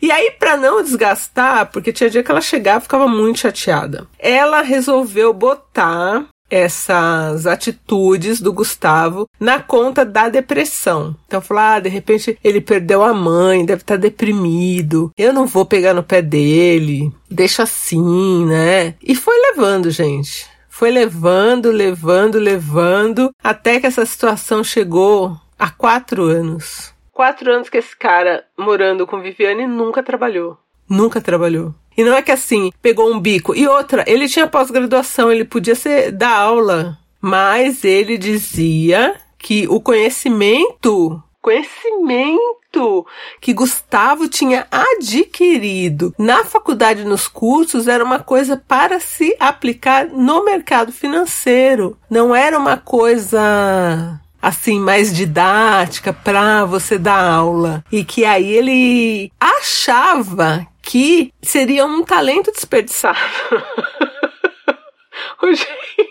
E 0.00 0.10
aí, 0.10 0.32
para 0.38 0.56
não 0.56 0.82
desgastar, 0.82 1.70
porque 1.70 1.92
tinha 1.92 2.10
dia 2.10 2.22
que 2.22 2.30
ela 2.30 2.40
chegava 2.40 2.78
e 2.78 2.82
ficava 2.82 3.08
muito 3.08 3.40
chateada, 3.40 4.06
ela 4.18 4.62
resolveu 4.62 5.32
botar 5.32 6.26
essas 6.50 7.46
atitudes 7.46 8.40
do 8.40 8.52
Gustavo 8.52 9.28
na 9.38 9.60
conta 9.60 10.04
da 10.04 10.28
depressão. 10.28 11.16
Então 11.26 11.40
falou: 11.40 11.62
ah, 11.62 11.80
de 11.80 11.88
repente 11.88 12.38
ele 12.42 12.60
perdeu 12.60 13.02
a 13.02 13.12
mãe, 13.12 13.64
deve 13.64 13.82
estar 13.82 13.94
tá 13.94 14.00
deprimido. 14.00 15.10
Eu 15.16 15.32
não 15.32 15.46
vou 15.46 15.66
pegar 15.66 15.94
no 15.94 16.02
pé 16.02 16.22
dele. 16.22 17.12
Deixa 17.30 17.64
assim, 17.64 18.46
né? 18.46 18.94
E 19.02 19.14
foi 19.14 19.36
levando, 19.50 19.90
gente. 19.90 20.46
Foi 20.68 20.90
levando, 20.90 21.70
levando, 21.70 22.38
levando, 22.38 23.30
até 23.42 23.80
que 23.80 23.86
essa 23.86 24.04
situação 24.04 24.62
chegou 24.62 25.36
há 25.58 25.70
quatro 25.70 26.24
anos. 26.24 26.94
Quatro 27.16 27.50
anos 27.50 27.70
que 27.70 27.78
esse 27.78 27.96
cara 27.96 28.44
morando 28.58 29.06
com 29.06 29.22
Viviane 29.22 29.66
nunca 29.66 30.02
trabalhou. 30.02 30.58
Nunca 30.86 31.18
trabalhou. 31.18 31.74
E 31.96 32.04
não 32.04 32.12
é 32.12 32.20
que 32.20 32.30
assim, 32.30 32.70
pegou 32.82 33.10
um 33.10 33.18
bico. 33.18 33.54
E 33.56 33.66
outra, 33.66 34.04
ele 34.06 34.28
tinha 34.28 34.46
pós-graduação, 34.46 35.32
ele 35.32 35.46
podia 35.46 35.74
ser 35.74 36.12
dar 36.12 36.36
aula. 36.36 36.98
Mas 37.18 37.84
ele 37.84 38.18
dizia 38.18 39.16
que 39.38 39.66
o 39.66 39.80
conhecimento, 39.80 41.22
conhecimento 41.40 43.06
que 43.40 43.54
Gustavo 43.54 44.28
tinha 44.28 44.66
adquirido 44.70 46.14
na 46.18 46.44
faculdade 46.44 47.02
nos 47.02 47.26
cursos 47.26 47.88
era 47.88 48.04
uma 48.04 48.18
coisa 48.18 48.62
para 48.68 49.00
se 49.00 49.34
aplicar 49.40 50.06
no 50.06 50.44
mercado 50.44 50.92
financeiro. 50.92 51.96
Não 52.10 52.36
era 52.36 52.58
uma 52.58 52.76
coisa 52.76 54.20
assim 54.46 54.78
mais 54.78 55.12
didática 55.12 56.12
para 56.12 56.64
você 56.64 56.96
dar 56.96 57.20
aula 57.20 57.84
e 57.90 58.04
que 58.04 58.24
aí 58.24 58.48
ele 58.52 59.32
achava 59.40 60.64
que 60.80 61.32
seria 61.42 61.84
um 61.84 62.04
talento 62.04 62.52
desperdiçado. 62.52 63.18
oh, 65.42 65.48
gente, 65.52 66.10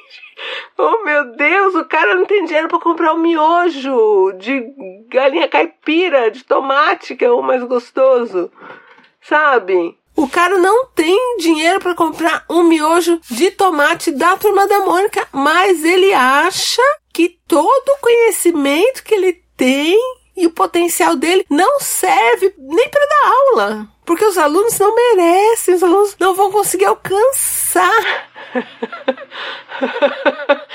oh 0.77 1.01
meu 1.05 1.31
Deus, 1.31 1.75
o 1.75 1.85
cara 1.85 2.13
não 2.15 2.25
tem 2.25 2.43
dinheiro 2.43 2.67
para 2.67 2.77
comprar 2.77 3.13
um 3.13 3.19
miojo 3.19 4.33
de 4.37 4.65
galinha 5.07 5.47
caipira, 5.47 6.29
de 6.29 6.43
tomate, 6.43 7.15
que 7.15 7.23
é 7.23 7.31
o 7.31 7.41
mais 7.41 7.63
gostoso, 7.63 8.51
sabe? 9.21 9.97
O 10.13 10.27
cara 10.27 10.57
não 10.57 10.87
tem 10.87 11.37
dinheiro 11.37 11.79
para 11.79 11.95
comprar 11.95 12.43
um 12.49 12.63
miojo 12.63 13.17
de 13.31 13.49
tomate 13.51 14.11
da 14.11 14.35
turma 14.35 14.67
da 14.67 14.81
Mônica, 14.81 15.25
mas 15.31 15.85
ele 15.85 16.13
acha 16.13 16.81
que 17.15 17.39
todo 17.47 17.89
o 17.91 18.01
conhecimento 18.01 19.01
que 19.01 19.15
ele 19.15 19.41
tem 19.55 19.97
e 20.35 20.45
o 20.45 20.51
potencial 20.51 21.15
dele 21.15 21.45
não 21.49 21.79
serve 21.79 22.53
nem 22.57 22.89
para 22.89 23.05
dar 23.05 23.29
aula. 23.29 23.87
Porque 24.05 24.25
os 24.25 24.37
alunos 24.37 24.77
não 24.77 24.93
merecem, 24.93 25.75
os 25.75 25.81
alunos 25.81 26.17
não 26.19 26.35
vão 26.35 26.51
conseguir 26.51 26.83
alcançar 26.83 28.29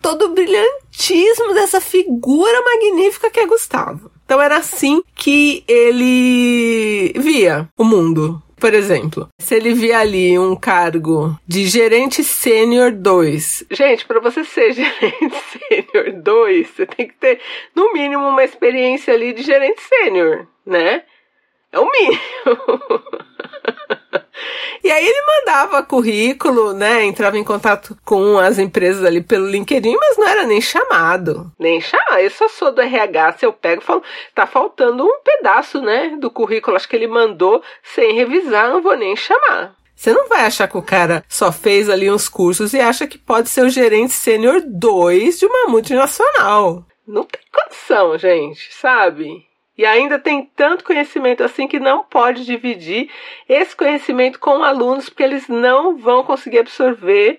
todo 0.00 0.22
o 0.22 0.28
brilhantismo 0.30 1.52
dessa 1.52 1.78
figura 1.78 2.62
magnífica 2.62 3.30
que 3.30 3.40
é 3.40 3.46
Gustavo. 3.46 4.10
Então 4.24 4.40
era 4.40 4.56
assim 4.56 5.02
que 5.14 5.62
ele 5.68 7.12
via 7.18 7.68
o 7.76 7.84
mundo. 7.84 8.42
Por 8.62 8.74
exemplo, 8.74 9.28
se 9.40 9.56
ele 9.56 9.74
via 9.74 9.98
ali 9.98 10.38
um 10.38 10.54
cargo 10.54 11.36
de 11.44 11.66
gerente 11.66 12.22
sênior 12.22 12.92
2. 12.92 13.64
Gente, 13.72 14.06
para 14.06 14.20
você 14.20 14.44
ser 14.44 14.70
gerente 14.72 15.34
sênior 15.68 16.12
2, 16.22 16.68
você 16.68 16.86
tem 16.86 17.08
que 17.08 17.14
ter 17.14 17.40
no 17.74 17.92
mínimo 17.92 18.24
uma 18.24 18.44
experiência 18.44 19.12
ali 19.12 19.32
de 19.32 19.42
gerente 19.42 19.82
sênior, 19.82 20.46
né? 20.64 21.02
É 21.72 21.80
o 21.80 21.90
mínimo. 21.90 22.20
e 24.84 24.90
aí 24.90 25.06
ele 25.06 25.26
mandava 25.26 25.82
currículo, 25.82 26.74
né? 26.74 27.02
Entrava 27.04 27.38
em 27.38 27.44
contato 27.44 27.96
com 28.04 28.38
as 28.38 28.58
empresas 28.58 29.04
ali 29.04 29.22
pelo 29.22 29.46
LinkedIn, 29.46 29.96
mas 29.96 30.18
não 30.18 30.28
era 30.28 30.44
nem 30.44 30.60
chamado. 30.60 31.50
Nem 31.58 31.80
chamado. 31.80 32.18
Eu 32.18 32.30
só 32.30 32.48
sou 32.48 32.72
do 32.72 32.82
RH, 32.82 33.38
se 33.38 33.46
eu 33.46 33.52
pego 33.52 33.82
e 33.82 33.84
falo, 33.84 34.02
tá 34.34 34.46
faltando 34.46 35.04
um 35.04 35.20
pedaço, 35.24 35.80
né? 35.80 36.16
Do 36.20 36.30
currículo. 36.30 36.76
Acho 36.76 36.88
que 36.88 36.96
ele 36.96 37.06
mandou 37.06 37.62
sem 37.82 38.14
revisar, 38.14 38.68
não 38.68 38.82
vou 38.82 38.96
nem 38.96 39.16
chamar. 39.16 39.74
Você 39.94 40.12
não 40.12 40.28
vai 40.28 40.44
achar 40.44 40.66
que 40.68 40.76
o 40.76 40.82
cara 40.82 41.24
só 41.28 41.52
fez 41.52 41.88
ali 41.88 42.10
uns 42.10 42.28
cursos 42.28 42.74
e 42.74 42.80
acha 42.80 43.06
que 43.06 43.16
pode 43.16 43.48
ser 43.48 43.62
o 43.62 43.70
gerente 43.70 44.12
sênior 44.12 44.60
2 44.66 45.38
de 45.38 45.46
uma 45.46 45.68
multinacional. 45.68 46.84
Não 47.06 47.24
tem 47.24 47.40
condição, 47.52 48.18
gente, 48.18 48.72
sabe? 48.74 49.46
E 49.76 49.86
ainda 49.86 50.18
tem 50.18 50.50
tanto 50.54 50.84
conhecimento 50.84 51.42
assim 51.42 51.66
que 51.66 51.80
não 51.80 52.04
pode 52.04 52.44
dividir 52.44 53.08
esse 53.48 53.74
conhecimento 53.74 54.38
com 54.38 54.62
alunos, 54.62 55.08
porque 55.08 55.22
eles 55.22 55.48
não 55.48 55.96
vão 55.96 56.22
conseguir 56.22 56.58
absorver 56.58 57.38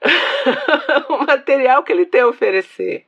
o 1.08 1.26
material 1.26 1.82
que 1.82 1.92
ele 1.92 2.06
tem 2.06 2.20
a 2.20 2.28
oferecer. 2.28 3.04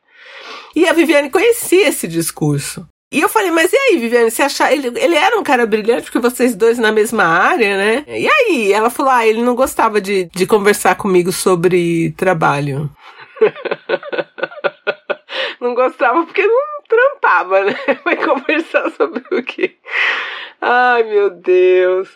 E 0.75 0.89
a 0.89 0.93
Viviane 0.93 1.31
conhecia 1.31 1.89
esse 1.89 2.09
discurso. 2.09 2.87
E 3.13 3.21
eu 3.21 3.29
falei, 3.29 3.53
mas 3.53 3.73
e 3.73 3.77
aí, 3.77 3.97
Viviane, 3.97 4.29
você 4.29 4.43
achar. 4.43 4.73
Ele, 4.73 4.89
ele 4.99 5.15
era 5.15 5.39
um 5.39 5.45
cara 5.45 5.65
brilhante, 5.67 6.03
porque 6.03 6.19
vocês 6.19 6.57
dois 6.57 6.79
na 6.79 6.91
mesma 6.91 7.23
área, 7.23 7.77
né? 7.77 8.05
E 8.09 8.29
aí? 8.29 8.73
Ela 8.73 8.91
falou, 8.91 9.13
ah, 9.13 9.25
ele 9.25 9.41
não 9.41 9.55
gostava 9.55 10.01
de, 10.01 10.29
de 10.35 10.47
conversar 10.47 10.97
comigo 10.97 11.31
sobre 11.31 12.13
trabalho. 12.17 12.91
não 15.61 15.77
gostava 15.77 16.25
porque 16.25 16.45
não 16.45 16.74
trampava, 16.95 17.65
né? 17.65 17.77
Vai 18.05 18.17
conversar 18.17 18.91
sobre 18.93 19.23
o 19.33 19.43
quê? 19.43 19.75
Ai, 20.61 21.03
meu 21.05 21.31
Deus. 21.31 22.09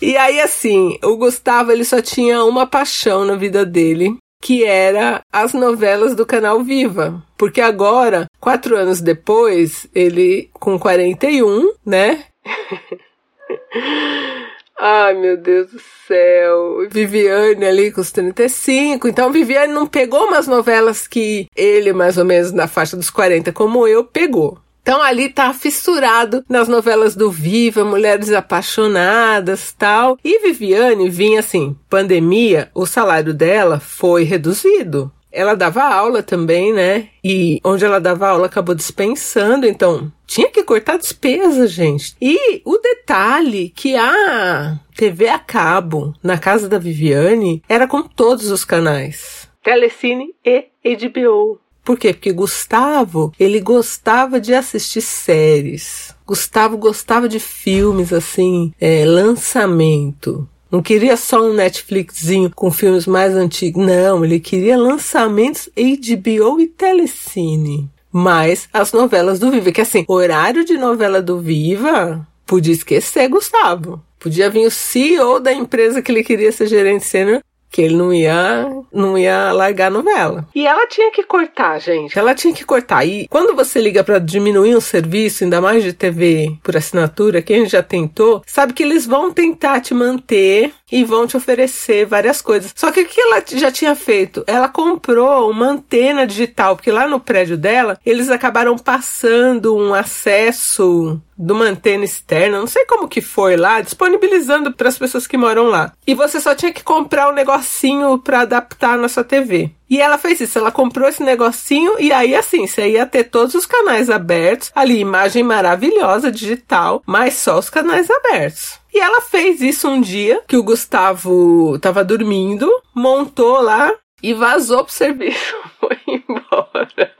E 0.00 0.16
aí, 0.16 0.40
assim, 0.40 0.98
o 1.02 1.16
Gustavo, 1.16 1.72
ele 1.72 1.84
só 1.84 2.00
tinha 2.00 2.44
uma 2.44 2.66
paixão 2.66 3.24
na 3.24 3.34
vida 3.34 3.64
dele, 3.64 4.16
que 4.40 4.64
era 4.64 5.20
as 5.32 5.52
novelas 5.52 6.14
do 6.14 6.26
canal 6.26 6.62
Viva. 6.62 7.22
Porque 7.36 7.60
agora, 7.60 8.26
quatro 8.40 8.76
anos 8.76 9.00
depois, 9.00 9.88
ele 9.94 10.50
com 10.52 10.78
41, 10.78 11.72
né? 11.84 12.24
Ai, 14.80 15.14
meu 15.14 15.36
Deus 15.36 15.72
do 15.72 15.80
céu. 16.06 16.88
Viviane 16.88 17.64
ali 17.64 17.90
com 17.90 18.00
os 18.00 18.12
35. 18.12 19.08
Então, 19.08 19.32
Viviane 19.32 19.72
não 19.72 19.86
pegou 19.86 20.26
umas 20.28 20.46
novelas 20.46 21.08
que 21.08 21.48
ele, 21.56 21.92
mais 21.92 22.16
ou 22.16 22.24
menos 22.24 22.52
na 22.52 22.68
faixa 22.68 22.96
dos 22.96 23.10
40, 23.10 23.52
como 23.52 23.86
eu, 23.88 24.04
pegou. 24.04 24.58
Então 24.88 25.02
ali 25.02 25.28
tá 25.28 25.52
fissurado 25.52 26.42
nas 26.48 26.66
novelas 26.66 27.14
do 27.14 27.30
Viva, 27.30 27.84
Mulheres 27.84 28.32
Apaixonadas, 28.32 29.70
tal. 29.76 30.16
E 30.24 30.38
Viviane 30.38 31.10
vinha 31.10 31.40
assim, 31.40 31.76
pandemia, 31.90 32.70
o 32.74 32.86
salário 32.86 33.34
dela 33.34 33.78
foi 33.80 34.22
reduzido. 34.22 35.12
Ela 35.38 35.54
dava 35.54 35.84
aula 35.84 36.20
também, 36.20 36.72
né? 36.72 37.10
E 37.22 37.60
onde 37.62 37.84
ela 37.84 38.00
dava 38.00 38.28
aula 38.28 38.46
acabou 38.46 38.74
dispensando, 38.74 39.66
então 39.66 40.12
tinha 40.26 40.50
que 40.50 40.64
cortar 40.64 40.98
despesa, 40.98 41.68
gente. 41.68 42.16
E 42.20 42.60
o 42.64 42.76
detalhe 42.78 43.68
que 43.68 43.94
a 43.94 44.80
TV 44.96 45.28
a 45.28 45.38
cabo 45.38 46.12
na 46.24 46.38
casa 46.38 46.68
da 46.68 46.76
Viviane 46.76 47.62
era 47.68 47.86
com 47.86 48.02
todos 48.02 48.50
os 48.50 48.64
canais. 48.64 49.48
Telecine 49.62 50.34
e 50.44 50.66
HBO. 50.82 51.60
Por 51.84 51.96
quê? 51.96 52.12
Porque 52.12 52.32
Gustavo, 52.32 53.32
ele 53.38 53.60
gostava 53.60 54.40
de 54.40 54.52
assistir 54.52 55.00
séries. 55.00 56.14
Gustavo 56.26 56.76
gostava 56.76 57.28
de 57.28 57.38
filmes 57.38 58.12
assim, 58.12 58.74
é, 58.80 59.04
lançamento. 59.06 60.48
Não 60.70 60.82
queria 60.82 61.16
só 61.16 61.42
um 61.42 61.54
Netflixzinho 61.54 62.50
com 62.54 62.70
filmes 62.70 63.06
mais 63.06 63.34
antigos. 63.34 63.84
Não, 63.84 64.24
ele 64.24 64.38
queria 64.38 64.76
lançamentos 64.76 65.68
HBO 65.74 66.60
e 66.60 66.66
Telecine. 66.66 67.88
Mas 68.12 68.68
as 68.72 68.92
novelas 68.92 69.38
do 69.38 69.50
Viva, 69.50 69.72
que 69.72 69.80
assim, 69.80 70.04
horário 70.06 70.64
de 70.64 70.76
novela 70.76 71.22
do 71.22 71.40
Viva, 71.40 72.26
podia 72.46 72.72
esquecer 72.72 73.28
Gustavo. 73.28 74.02
Podia 74.18 74.50
vir 74.50 74.66
o 74.66 74.70
CEO 74.70 75.38
da 75.38 75.52
empresa 75.52 76.02
que 76.02 76.10
ele 76.10 76.24
queria 76.24 76.50
ser 76.50 76.66
gerente 76.66 77.04
sênior 77.04 77.40
que 77.70 77.82
ele 77.82 77.96
não 77.96 78.12
ia, 78.12 78.66
não 78.92 79.16
ia 79.18 79.52
largar 79.52 79.86
a 79.86 79.90
novela. 79.90 80.48
E 80.54 80.66
ela 80.66 80.86
tinha 80.86 81.10
que 81.10 81.22
cortar, 81.22 81.78
gente. 81.78 82.18
Ela 82.18 82.34
tinha 82.34 82.52
que 82.52 82.64
cortar. 82.64 83.04
E 83.04 83.28
quando 83.28 83.54
você 83.54 83.80
liga 83.80 84.02
para 84.02 84.18
diminuir 84.18 84.76
um 84.76 84.80
serviço, 84.80 85.44
ainda 85.44 85.60
mais 85.60 85.82
de 85.82 85.92
TV 85.92 86.56
por 86.62 86.76
assinatura, 86.76 87.42
quem 87.42 87.66
já 87.66 87.82
tentou, 87.82 88.42
sabe 88.46 88.72
que 88.72 88.82
eles 88.82 89.06
vão 89.06 89.32
tentar 89.32 89.80
te 89.80 89.94
manter 89.94 90.72
e 90.90 91.04
vão 91.04 91.26
te 91.26 91.36
oferecer 91.36 92.06
várias 92.06 92.40
coisas. 92.40 92.72
Só 92.74 92.90
que 92.90 93.02
o 93.02 93.06
que 93.06 93.20
ela 93.20 93.42
já 93.46 93.70
tinha 93.70 93.94
feito? 93.94 94.44
Ela 94.46 94.68
comprou 94.68 95.50
uma 95.50 95.66
antena 95.66 96.26
digital, 96.26 96.76
porque 96.76 96.90
lá 96.90 97.06
no 97.06 97.20
prédio 97.20 97.56
dela, 97.56 97.98
eles 98.04 98.30
acabaram 98.30 98.76
passando 98.76 99.76
um 99.76 99.94
acesso 99.94 101.20
de 101.36 101.52
uma 101.52 101.66
antena 101.66 102.04
externa, 102.04 102.58
não 102.58 102.66
sei 102.66 102.84
como 102.84 103.08
que 103.08 103.20
foi 103.20 103.56
lá, 103.56 103.80
disponibilizando 103.80 104.72
para 104.72 104.88
as 104.88 104.98
pessoas 104.98 105.26
que 105.26 105.36
moram 105.36 105.68
lá. 105.68 105.92
E 106.06 106.14
você 106.14 106.40
só 106.40 106.54
tinha 106.54 106.72
que 106.72 106.82
comprar 106.82 107.30
um 107.30 107.34
negocinho 107.34 108.18
para 108.18 108.40
adaptar 108.40 108.98
na 108.98 109.08
sua 109.08 109.22
TV. 109.22 109.70
E 109.88 110.00
ela 110.00 110.18
fez 110.18 110.40
isso, 110.40 110.58
ela 110.58 110.70
comprou 110.70 111.08
esse 111.08 111.22
negocinho 111.22 111.96
e 111.98 112.12
aí 112.12 112.34
assim, 112.34 112.66
você 112.66 112.90
ia 112.90 113.06
ter 113.06 113.24
todos 113.24 113.54
os 113.54 113.64
canais 113.64 114.10
abertos, 114.10 114.70
ali 114.74 114.98
imagem 114.98 115.42
maravilhosa 115.42 116.30
digital, 116.30 117.02
mas 117.06 117.34
só 117.34 117.58
os 117.58 117.70
canais 117.70 118.08
abertos. 118.10 118.78
E 118.92 119.00
ela 119.00 119.20
fez 119.20 119.60
isso 119.60 119.88
um 119.88 120.00
dia 120.00 120.42
que 120.46 120.56
o 120.56 120.62
Gustavo 120.62 121.78
tava 121.78 122.04
dormindo, 122.04 122.70
montou 122.94 123.60
lá 123.60 123.92
e 124.22 124.34
vazou 124.34 124.84
pro 124.84 124.92
serviço, 124.92 125.54
foi 125.80 125.98
embora. 126.06 127.12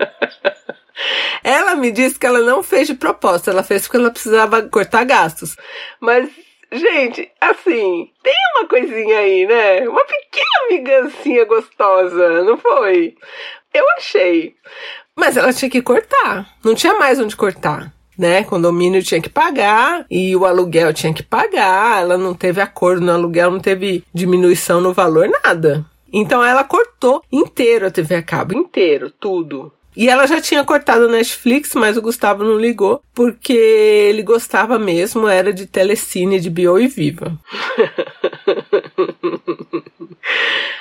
Ela 1.44 1.74
me 1.76 1.90
disse 1.90 2.18
que 2.18 2.26
ela 2.26 2.40
não 2.40 2.62
fez 2.62 2.88
de 2.88 2.94
propósito, 2.94 3.50
ela 3.50 3.62
fez 3.62 3.82
porque 3.82 3.96
ela 3.96 4.10
precisava 4.10 4.62
cortar 4.62 5.04
gastos. 5.04 5.56
Mas, 6.00 6.28
gente, 6.72 7.30
assim, 7.40 8.10
tem 8.22 8.34
uma 8.56 8.68
coisinha 8.68 9.18
aí, 9.18 9.46
né? 9.46 9.88
Uma 9.88 10.04
pequena 10.04 10.68
migancinha 10.70 11.44
gostosa, 11.44 12.42
não 12.42 12.56
foi? 12.56 13.14
Eu 13.72 13.84
achei. 13.96 14.54
Mas 15.16 15.36
ela 15.36 15.52
tinha 15.52 15.70
que 15.70 15.82
cortar, 15.82 16.46
não 16.64 16.74
tinha 16.74 16.94
mais 16.94 17.20
onde 17.20 17.36
cortar. 17.36 17.92
Né, 18.16 18.42
condomínio 18.42 19.00
tinha 19.00 19.22
que 19.22 19.28
pagar 19.28 20.04
e 20.10 20.34
o 20.34 20.44
aluguel 20.44 20.92
tinha 20.92 21.14
que 21.14 21.22
pagar. 21.22 22.02
Ela 22.02 22.18
não 22.18 22.34
teve 22.34 22.60
acordo 22.60 23.00
no 23.00 23.12
aluguel, 23.12 23.48
não 23.48 23.60
teve 23.60 24.02
diminuição 24.12 24.80
no 24.80 24.92
valor, 24.92 25.28
nada. 25.44 25.86
Então 26.12 26.44
ela 26.44 26.64
cortou 26.64 27.22
inteiro 27.30 27.86
a 27.86 27.92
TV 27.92 28.16
a 28.16 28.22
cabo, 28.22 28.58
inteiro, 28.58 29.08
tudo. 29.08 29.72
E 29.96 30.08
ela 30.08 30.26
já 30.26 30.40
tinha 30.40 30.64
cortado 30.64 31.06
o 31.06 31.10
Netflix, 31.10 31.74
mas 31.74 31.96
o 31.96 32.02
Gustavo 32.02 32.44
não 32.44 32.56
ligou, 32.56 33.02
porque 33.12 33.52
ele 33.52 34.22
gostava 34.22 34.78
mesmo, 34.78 35.26
era 35.26 35.52
de 35.52 35.66
telecine, 35.66 36.38
de 36.38 36.48
Bio 36.48 36.78
e 36.78 36.86
Viva. 36.86 37.36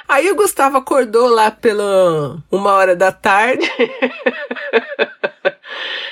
Aí 0.07 0.31
o 0.31 0.35
Gustavo 0.35 0.77
acordou 0.77 1.27
lá 1.27 1.51
pela 1.51 2.41
uma 2.51 2.73
hora 2.73 2.95
da 2.95 3.11
tarde. 3.11 3.69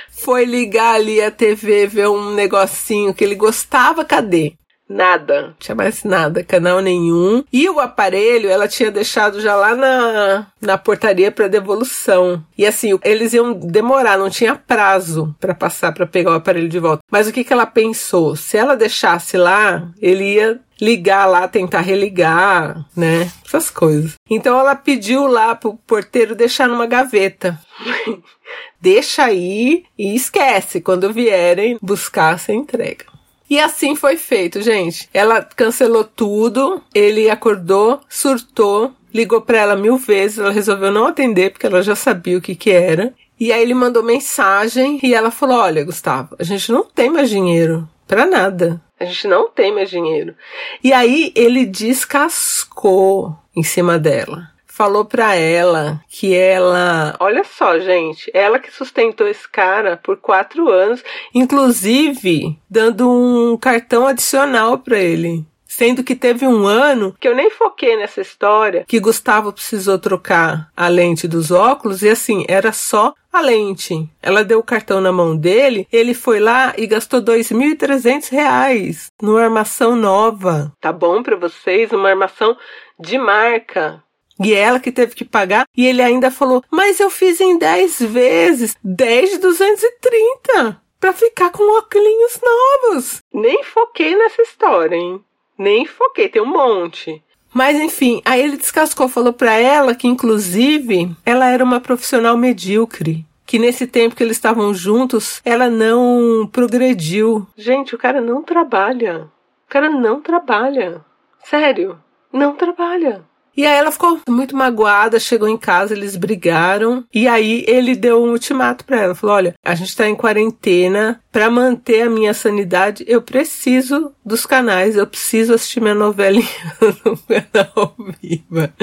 Foi 0.09 0.43
ligar 0.43 0.95
ali 0.95 1.21
a 1.21 1.29
TV, 1.29 1.85
ver 1.87 2.09
um 2.09 2.33
negocinho 2.33 3.13
que 3.13 3.23
ele 3.23 3.35
gostava, 3.35 4.03
cadê? 4.03 4.55
Nada, 4.87 5.55
tinha 5.59 5.73
mais 5.73 6.03
nada, 6.03 6.43
canal 6.43 6.79
nenhum. 6.79 7.43
E 7.51 7.67
o 7.67 7.79
aparelho 7.79 8.49
ela 8.49 8.67
tinha 8.67 8.91
deixado 8.91 9.41
já 9.41 9.55
lá 9.55 9.75
na, 9.75 10.47
na 10.61 10.77
portaria 10.77 11.31
para 11.31 11.47
devolução. 11.47 12.43
E 12.57 12.65
assim, 12.65 12.97
eles 13.03 13.33
iam 13.33 13.53
demorar, 13.53 14.17
não 14.17 14.29
tinha 14.29 14.55
prazo 14.55 15.35
para 15.39 15.55
passar 15.55 15.91
para 15.91 16.05
pegar 16.05 16.31
o 16.31 16.35
aparelho 16.35 16.69
de 16.69 16.79
volta. 16.79 17.01
Mas 17.09 17.27
o 17.27 17.33
que, 17.33 17.43
que 17.43 17.51
ela 17.51 17.65
pensou? 17.65 18.35
Se 18.35 18.57
ela 18.57 18.75
deixasse 18.75 19.37
lá, 19.37 19.89
ele 19.99 20.35
ia 20.35 20.61
ligar 20.79 21.25
lá, 21.25 21.47
tentar 21.47 21.81
religar, 21.81 22.85
né? 22.95 23.31
Essas 23.45 23.69
coisas. 23.69 24.13
Então 24.29 24.59
ela 24.59 24.75
pediu 24.75 25.25
lá 25.25 25.55
pro 25.55 25.75
porteiro 25.87 26.35
deixar 26.35 26.67
numa 26.67 26.85
gaveta. 26.85 27.59
Deixa 28.79 29.23
aí 29.23 29.83
e 29.97 30.15
esquece. 30.15 30.79
Quando 30.79 31.11
vierem 31.11 31.77
buscar, 31.81 32.37
você 32.37 32.53
entrega. 32.53 33.14
E 33.49 33.59
assim 33.59 33.95
foi 33.95 34.17
feito, 34.17 34.61
gente. 34.61 35.07
Ela 35.13 35.41
cancelou 35.43 36.03
tudo, 36.03 36.81
ele 36.93 37.29
acordou, 37.29 38.01
surtou, 38.09 38.91
ligou 39.13 39.41
para 39.41 39.59
ela 39.59 39.75
mil 39.75 39.97
vezes, 39.97 40.39
ela 40.39 40.51
resolveu 40.51 40.91
não 40.91 41.07
atender 41.07 41.51
porque 41.51 41.65
ela 41.65 41.83
já 41.83 41.95
sabia 41.95 42.37
o 42.37 42.41
que 42.41 42.55
que 42.55 42.71
era. 42.71 43.13
E 43.39 43.51
aí 43.51 43.61
ele 43.61 43.73
mandou 43.73 44.01
mensagem 44.01 44.99
e 45.03 45.13
ela 45.13 45.29
falou: 45.29 45.57
"Olha, 45.57 45.83
Gustavo, 45.83 46.35
a 46.39 46.43
gente 46.43 46.71
não 46.71 46.83
tem 46.83 47.09
mais 47.09 47.29
dinheiro 47.29 47.87
para 48.07 48.25
nada. 48.25 48.81
A 48.99 49.05
gente 49.05 49.27
não 49.27 49.49
tem 49.49 49.73
mais 49.73 49.89
dinheiro". 49.89 50.35
E 50.83 50.91
aí 50.91 51.31
ele 51.35 51.65
descascou 51.65 53.35
em 53.55 53.63
cima 53.63 53.99
dela 53.99 54.54
falou 54.75 55.05
para 55.05 55.35
ela 55.35 56.01
que 56.09 56.35
ela, 56.35 57.15
olha 57.21 57.45
só, 57.45 57.79
gente, 57.79 58.29
ela 58.33 58.59
que 58.59 58.69
sustentou 58.69 59.25
esse 59.25 59.47
cara 59.47 59.95
por 59.95 60.17
quatro 60.17 60.69
anos, 60.69 61.01
inclusive 61.33 62.59
dando 62.69 63.09
um 63.09 63.57
cartão 63.57 64.05
adicional 64.05 64.77
para 64.77 64.99
ele. 64.99 65.45
Sendo 65.65 66.03
que 66.03 66.15
teve 66.15 66.45
um 66.47 66.65
ano 66.65 67.13
que 67.19 67.27
eu 67.27 67.35
nem 67.35 67.49
foquei 67.49 67.97
nessa 67.97 68.21
história, 68.21 68.85
que 68.87 68.99
Gustavo 68.99 69.51
precisou 69.51 69.97
trocar 69.97 70.69
a 70.75 70.87
lente 70.87 71.27
dos 71.27 71.51
óculos 71.51 72.01
e 72.01 72.09
assim, 72.09 72.45
era 72.47 72.71
só 72.71 73.13
a 73.31 73.41
lente. 73.41 74.09
Ela 74.21 74.43
deu 74.43 74.59
o 74.59 74.63
cartão 74.63 75.01
na 75.01 75.11
mão 75.11 75.35
dele, 75.35 75.85
ele 75.91 76.13
foi 76.13 76.39
lá 76.39 76.73
e 76.77 76.87
gastou 76.87 77.21
2.300 77.21 78.31
reais 78.31 79.11
numa 79.21 79.41
armação 79.41 79.97
nova. 79.97 80.71
Tá 80.79 80.93
bom 80.93 81.21
para 81.21 81.35
vocês? 81.35 81.91
Uma 81.91 82.09
armação 82.09 82.55
de 82.97 83.17
marca. 83.17 84.04
E 84.43 84.53
ela 84.53 84.79
que 84.79 84.91
teve 84.91 85.15
que 85.15 85.25
pagar. 85.25 85.65
E 85.75 85.85
ele 85.85 86.01
ainda 86.01 86.29
falou: 86.29 86.63
Mas 86.69 86.99
eu 86.99 87.09
fiz 87.09 87.39
em 87.39 87.57
10 87.57 88.01
vezes 88.01 88.75
10 88.83 89.31
de 89.31 89.37
230 89.39 90.81
para 90.99 91.13
ficar 91.13 91.51
com 91.51 91.77
óculos 91.77 92.41
novos. 92.43 93.21
Nem 93.33 93.63
foquei 93.63 94.15
nessa 94.15 94.41
história, 94.41 94.95
hein? 94.95 95.23
Nem 95.57 95.85
foquei, 95.85 96.27
tem 96.27 96.41
um 96.41 96.45
monte. 96.45 97.23
Mas 97.53 97.79
enfim, 97.79 98.21
aí 98.25 98.41
ele 98.41 98.57
descascou, 98.57 99.07
falou 99.07 99.31
para 99.31 99.53
ela 99.53 99.95
que 99.95 100.07
inclusive 100.07 101.15
ela 101.25 101.47
era 101.47 101.63
uma 101.63 101.79
profissional 101.79 102.35
medíocre. 102.35 103.25
Que 103.45 103.59
nesse 103.59 103.85
tempo 103.85 104.15
que 104.15 104.23
eles 104.23 104.35
estavam 104.35 104.73
juntos, 104.73 105.39
ela 105.45 105.69
não 105.69 106.49
progrediu. 106.51 107.47
Gente, 107.55 107.93
o 107.93 107.97
cara 107.97 108.19
não 108.19 108.41
trabalha. 108.41 109.29
O 109.67 109.69
cara 109.69 109.89
não 109.89 110.19
trabalha. 110.19 111.05
Sério, 111.43 111.97
não 112.33 112.55
trabalha. 112.55 113.23
E 113.57 113.65
aí 113.65 113.77
ela 113.77 113.91
ficou 113.91 114.19
muito 114.27 114.55
magoada, 114.55 115.19
chegou 115.19 115.47
em 115.47 115.57
casa, 115.57 115.93
eles 115.93 116.15
brigaram. 116.15 117.05
E 117.13 117.27
aí 117.27 117.63
ele 117.67 117.95
deu 117.95 118.23
um 118.23 118.31
ultimato 118.31 118.83
para 118.83 119.01
ela. 119.01 119.15
Falou: 119.15 119.35
olha, 119.35 119.53
a 119.63 119.75
gente 119.75 119.95
tá 119.95 120.07
em 120.07 120.15
quarentena. 120.15 121.21
Para 121.31 121.49
manter 121.49 122.03
a 122.03 122.09
minha 122.09 122.33
sanidade, 122.33 123.03
eu 123.07 123.21
preciso 123.21 124.13
dos 124.25 124.45
canais, 124.45 124.95
eu 124.95 125.05
preciso 125.05 125.53
assistir 125.53 125.81
minha 125.81 125.95
novelinha 125.95 126.47
no 127.03 127.17
canal 127.17 127.95
Viva. 128.21 128.73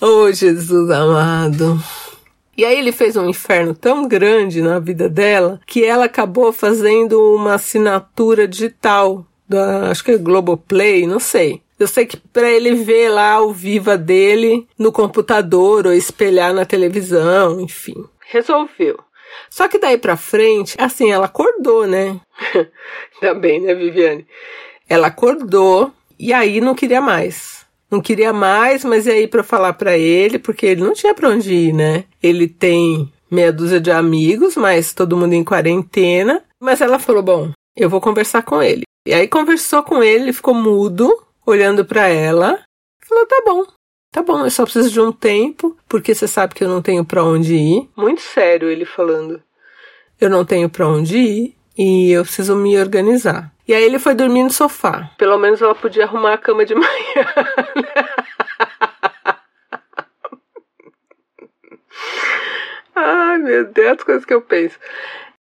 Oh, 0.00 0.32
Jesus 0.32 0.90
amado. 0.90 1.82
E 2.56 2.64
aí 2.64 2.76
ele 2.76 2.90
fez 2.90 3.16
um 3.16 3.28
inferno 3.28 3.72
tão 3.72 4.08
grande 4.08 4.60
na 4.60 4.80
vida 4.80 5.08
dela 5.08 5.60
que 5.64 5.84
ela 5.84 6.06
acabou 6.06 6.52
fazendo 6.52 7.34
uma 7.34 7.54
assinatura 7.54 8.48
digital 8.48 9.24
da, 9.48 9.90
acho 9.90 10.02
que 10.02 10.10
é 10.10 10.18
Globoplay, 10.18 11.06
não 11.06 11.20
sei. 11.20 11.62
Eu 11.78 11.86
sei 11.86 12.06
que 12.06 12.16
para 12.16 12.50
ele 12.50 12.74
ver 12.74 13.08
lá 13.08 13.40
o 13.40 13.52
viva 13.52 13.96
dele 13.96 14.66
no 14.76 14.90
computador 14.90 15.86
ou 15.86 15.92
espelhar 15.92 16.52
na 16.52 16.64
televisão, 16.64 17.60
enfim, 17.60 17.94
resolveu. 18.26 18.98
Só 19.48 19.68
que 19.68 19.78
daí 19.78 19.96
pra 19.96 20.16
frente, 20.16 20.74
assim, 20.78 21.10
ela 21.10 21.26
acordou, 21.26 21.86
né? 21.86 22.20
Ainda 23.22 23.34
bem, 23.34 23.60
né, 23.60 23.74
Viviane? 23.74 24.26
Ela 24.88 25.08
acordou 25.08 25.92
e 26.18 26.32
aí 26.32 26.60
não 26.60 26.74
queria 26.74 27.00
mais. 27.00 27.66
Não 27.90 28.00
queria 28.00 28.32
mais, 28.32 28.84
mas 28.84 29.06
e 29.06 29.10
aí 29.10 29.26
para 29.26 29.42
falar 29.42 29.72
para 29.74 29.96
ele, 29.96 30.38
porque 30.38 30.66
ele 30.66 30.82
não 30.82 30.92
tinha 30.92 31.14
para 31.14 31.28
onde 31.30 31.54
ir, 31.54 31.72
né? 31.72 32.04
Ele 32.22 32.46
tem 32.46 33.10
meia 33.30 33.52
dúzia 33.52 33.80
de 33.80 33.90
amigos, 33.90 34.56
mas 34.56 34.92
todo 34.92 35.16
mundo 35.16 35.32
em 35.32 35.44
quarentena. 35.44 36.42
Mas 36.60 36.80
ela 36.80 36.98
falou: 36.98 37.22
"Bom, 37.22 37.50
eu 37.76 37.88
vou 37.88 38.00
conversar 38.00 38.42
com 38.42 38.62
ele". 38.62 38.82
E 39.06 39.14
aí 39.14 39.26
conversou 39.26 39.82
com 39.82 40.02
ele, 40.02 40.24
ele 40.24 40.32
ficou 40.34 40.52
mudo, 40.52 41.10
olhando 41.48 41.84
para 41.84 42.08
ela, 42.08 42.60
falou: 43.06 43.26
"Tá 43.26 43.42
bom. 43.44 43.64
Tá 44.12 44.22
bom, 44.22 44.44
eu 44.44 44.50
só 44.50 44.64
preciso 44.64 44.90
de 44.90 45.00
um 45.00 45.12
tempo, 45.12 45.76
porque 45.88 46.14
você 46.14 46.26
sabe 46.26 46.54
que 46.54 46.64
eu 46.64 46.68
não 46.68 46.82
tenho 46.82 47.04
para 47.04 47.24
onde 47.24 47.54
ir". 47.54 47.88
Muito 47.96 48.20
sério 48.20 48.68
ele 48.68 48.84
falando. 48.84 49.42
Eu 50.20 50.28
não 50.28 50.44
tenho 50.44 50.68
para 50.68 50.86
onde 50.86 51.16
ir 51.16 51.56
e 51.76 52.10
eu 52.10 52.22
preciso 52.22 52.56
me 52.56 52.78
organizar. 52.78 53.52
E 53.66 53.74
aí 53.74 53.84
ele 53.84 53.98
foi 53.98 54.14
dormir 54.14 54.42
no 54.42 54.52
sofá. 54.52 55.10
Pelo 55.18 55.38
menos 55.38 55.62
ela 55.62 55.74
podia 55.74 56.04
arrumar 56.04 56.34
a 56.34 56.38
cama 56.38 56.64
de 56.64 56.74
manhã. 56.74 56.88
Ai, 62.94 63.38
meu 63.38 63.64
Deus, 63.70 63.98
as 63.98 64.04
coisas 64.04 64.24
que 64.24 64.34
eu 64.34 64.42
penso. 64.42 64.78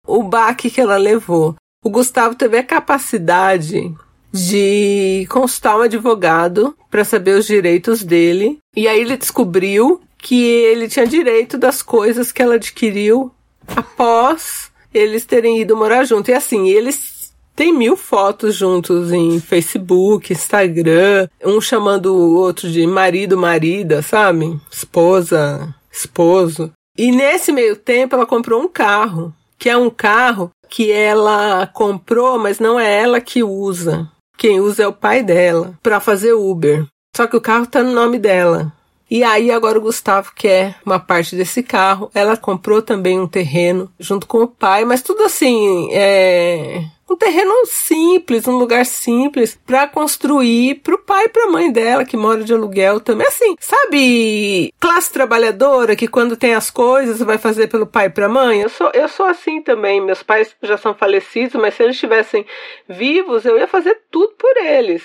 O 0.05 0.21
baque 0.21 0.69
que 0.69 0.81
ela 0.81 0.97
levou. 0.97 1.55
O 1.83 1.89
Gustavo 1.89 2.35
teve 2.35 2.57
a 2.57 2.63
capacidade 2.63 3.95
de 4.31 5.25
consultar 5.29 5.77
um 5.77 5.81
advogado 5.81 6.75
para 6.89 7.03
saber 7.03 7.37
os 7.37 7.45
direitos 7.45 8.03
dele. 8.03 8.59
E 8.75 8.87
aí 8.87 9.01
ele 9.01 9.17
descobriu 9.17 10.01
que 10.17 10.43
ele 10.43 10.87
tinha 10.87 11.07
direito 11.07 11.57
das 11.57 11.81
coisas 11.81 12.31
que 12.31 12.41
ela 12.41 12.55
adquiriu 12.55 13.31
após 13.75 14.69
eles 14.93 15.25
terem 15.25 15.59
ido 15.59 15.77
morar 15.77 16.03
junto. 16.03 16.29
E 16.29 16.33
assim, 16.33 16.69
eles 16.69 17.33
têm 17.55 17.73
mil 17.73 17.95
fotos 17.95 18.55
juntos 18.55 19.11
em 19.11 19.39
Facebook, 19.39 20.33
Instagram, 20.33 21.27
um 21.43 21.59
chamando 21.61 22.13
o 22.13 22.35
outro 22.35 22.69
de 22.69 22.85
marido, 22.85 23.37
marida, 23.37 24.01
sabe? 24.01 24.59
Esposa, 24.71 25.73
esposo. 25.91 26.71
E 26.97 27.11
nesse 27.11 27.51
meio 27.51 27.75
tempo 27.75 28.15
ela 28.15 28.25
comprou 28.25 28.61
um 28.61 28.67
carro, 28.67 29.33
que 29.57 29.69
é 29.69 29.77
um 29.77 29.89
carro 29.89 30.51
que 30.69 30.91
ela 30.91 31.67
comprou, 31.67 32.37
mas 32.37 32.59
não 32.59 32.79
é 32.79 33.01
ela 33.01 33.19
que 33.19 33.43
usa. 33.43 34.09
Quem 34.39 34.61
usa 34.61 34.83
é 34.83 34.87
o 34.87 34.93
pai 34.93 35.21
dela 35.21 35.77
para 35.83 35.99
fazer 35.99 36.31
Uber. 36.31 36.85
Só 37.13 37.27
que 37.27 37.35
o 37.35 37.41
carro 37.41 37.67
tá 37.67 37.83
no 37.83 37.91
nome 37.91 38.17
dela. 38.17 38.71
E 39.09 39.23
aí 39.23 39.49
agora 39.49 39.77
o 39.77 39.81
Gustavo 39.81 40.31
quer 40.35 40.75
uma 40.85 40.99
parte 40.99 41.35
desse 41.35 41.63
carro. 41.63 42.11
Ela 42.13 42.37
comprou 42.37 42.81
também 42.81 43.19
um 43.19 43.27
terreno 43.27 43.91
junto 43.99 44.27
com 44.27 44.43
o 44.43 44.47
pai, 44.47 44.85
mas 44.85 45.01
tudo 45.01 45.23
assim, 45.23 45.89
é 45.91 46.83
um 47.11 47.15
terreno 47.15 47.51
simples, 47.65 48.47
um 48.47 48.57
lugar 48.57 48.85
simples 48.85 49.59
para 49.65 49.87
construir 49.87 50.75
para 50.75 50.93
o 50.93 50.99
pai 50.99 51.25
e 51.25 51.29
para 51.29 51.45
a 51.45 51.51
mãe 51.51 51.71
dela 51.71 52.05
que 52.05 52.15
mora 52.15 52.43
de 52.43 52.53
aluguel 52.53 52.99
também. 52.99 53.27
Assim, 53.27 53.55
sabe, 53.59 54.71
classe 54.79 55.11
trabalhadora 55.11 55.95
que 55.95 56.07
quando 56.07 56.37
tem 56.37 56.53
as 56.53 56.69
coisas 56.69 57.19
vai 57.19 57.37
fazer 57.37 57.67
pelo 57.67 57.87
pai 57.87 58.05
e 58.05 58.09
para 58.09 58.27
a 58.27 58.29
mãe. 58.29 58.61
Eu 58.61 58.69
sou 58.69 58.91
eu 58.93 59.07
sou 59.07 59.25
assim 59.25 59.61
também. 59.61 60.01
Meus 60.01 60.21
pais 60.21 60.55
já 60.61 60.77
são 60.77 60.93
falecidos, 60.93 61.59
mas 61.59 61.73
se 61.73 61.83
eles 61.83 61.95
estivessem 61.95 62.45
vivos, 62.87 63.45
eu 63.45 63.57
ia 63.57 63.67
fazer 63.67 63.99
tudo 64.11 64.33
por 64.37 64.55
eles 64.57 65.03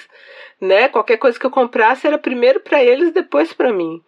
né? 0.61 0.89
Qualquer 0.89 1.17
coisa 1.17 1.39
que 1.39 1.45
eu 1.45 1.51
comprasse 1.51 2.07
era 2.07 2.19
primeiro 2.19 2.61
para 2.61 2.83
eles, 2.83 3.13
depois 3.13 3.53
para 3.53 3.73
mim. 3.73 4.01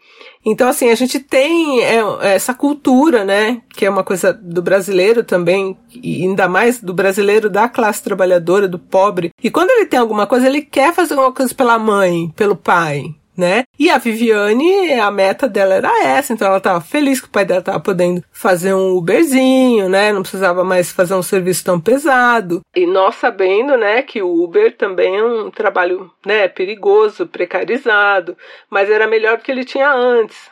Então, 0.45 0.69
assim, 0.69 0.91
a 0.91 0.95
gente 0.95 1.19
tem 1.21 1.83
é, 1.83 2.01
essa 2.23 2.55
cultura, 2.55 3.25
né? 3.25 3.63
Que 3.71 3.87
é 3.87 3.91
uma 3.91 4.05
coisa 4.05 4.33
do 4.33 4.63
brasileiro 4.63 5.23
também, 5.23 5.77
e 5.93 6.23
ainda 6.23 6.49
mais 6.49 6.81
do 6.81 6.95
brasileiro 6.95 7.51
da 7.51 7.69
classe 7.69 8.03
trabalhadora, 8.03 8.69
do 8.69 8.79
pobre. 8.79 9.31
E 9.43 9.51
quando 9.51 9.71
ele 9.71 9.87
tem 9.87 9.99
alguma 9.99 10.27
coisa, 10.27 10.47
ele 10.47 10.63
quer 10.63 10.95
fazer 10.95 11.15
alguma 11.15 11.33
coisa 11.33 11.55
pela 11.55 11.79
mãe, 11.79 12.33
pelo 12.37 12.57
pai, 12.57 13.15
né? 13.37 13.65
E 13.79 13.91
a 13.91 13.99
Viviane, 13.99 14.95
a 14.95 15.11
meta 15.11 15.49
dela 15.49 15.75
era 15.75 16.05
essa, 16.05 16.33
então 16.33 16.49
ela 16.49 16.59
estava 16.59 16.81
feliz 16.81 17.21
que 17.21 17.27
o 17.27 17.31
pai 17.31 17.45
dela 17.45 17.61
estava 17.61 17.81
podendo 17.81 18.23
fazer 18.33 18.75
um 18.75 18.97
Uberzinho, 18.97 19.89
né? 19.89 20.13
Não 20.13 20.23
precisava 20.23 20.65
mais 20.65 20.91
fazer 20.91 21.15
um 21.15 21.23
serviço 21.23 21.65
tão 21.65 21.81
pesado. 21.81 22.61
E 22.75 22.87
nós 22.87 23.17
sabendo, 23.17 23.77
né, 23.77 24.03
que 24.03 24.23
o 24.23 24.45
Uber 24.45 24.77
também 24.77 25.17
é 25.17 25.25
um 25.25 25.51
trabalho, 25.51 26.11
né, 26.25 26.49
perigoso, 26.49 27.27
precarizado, 27.27 28.37
mas 28.71 28.91
era 28.91 29.07
melhor 29.07 29.37
do 29.37 29.43
que 29.43 29.51
ele 29.51 29.65
tinha 29.65 29.93
antes. 29.93 30.51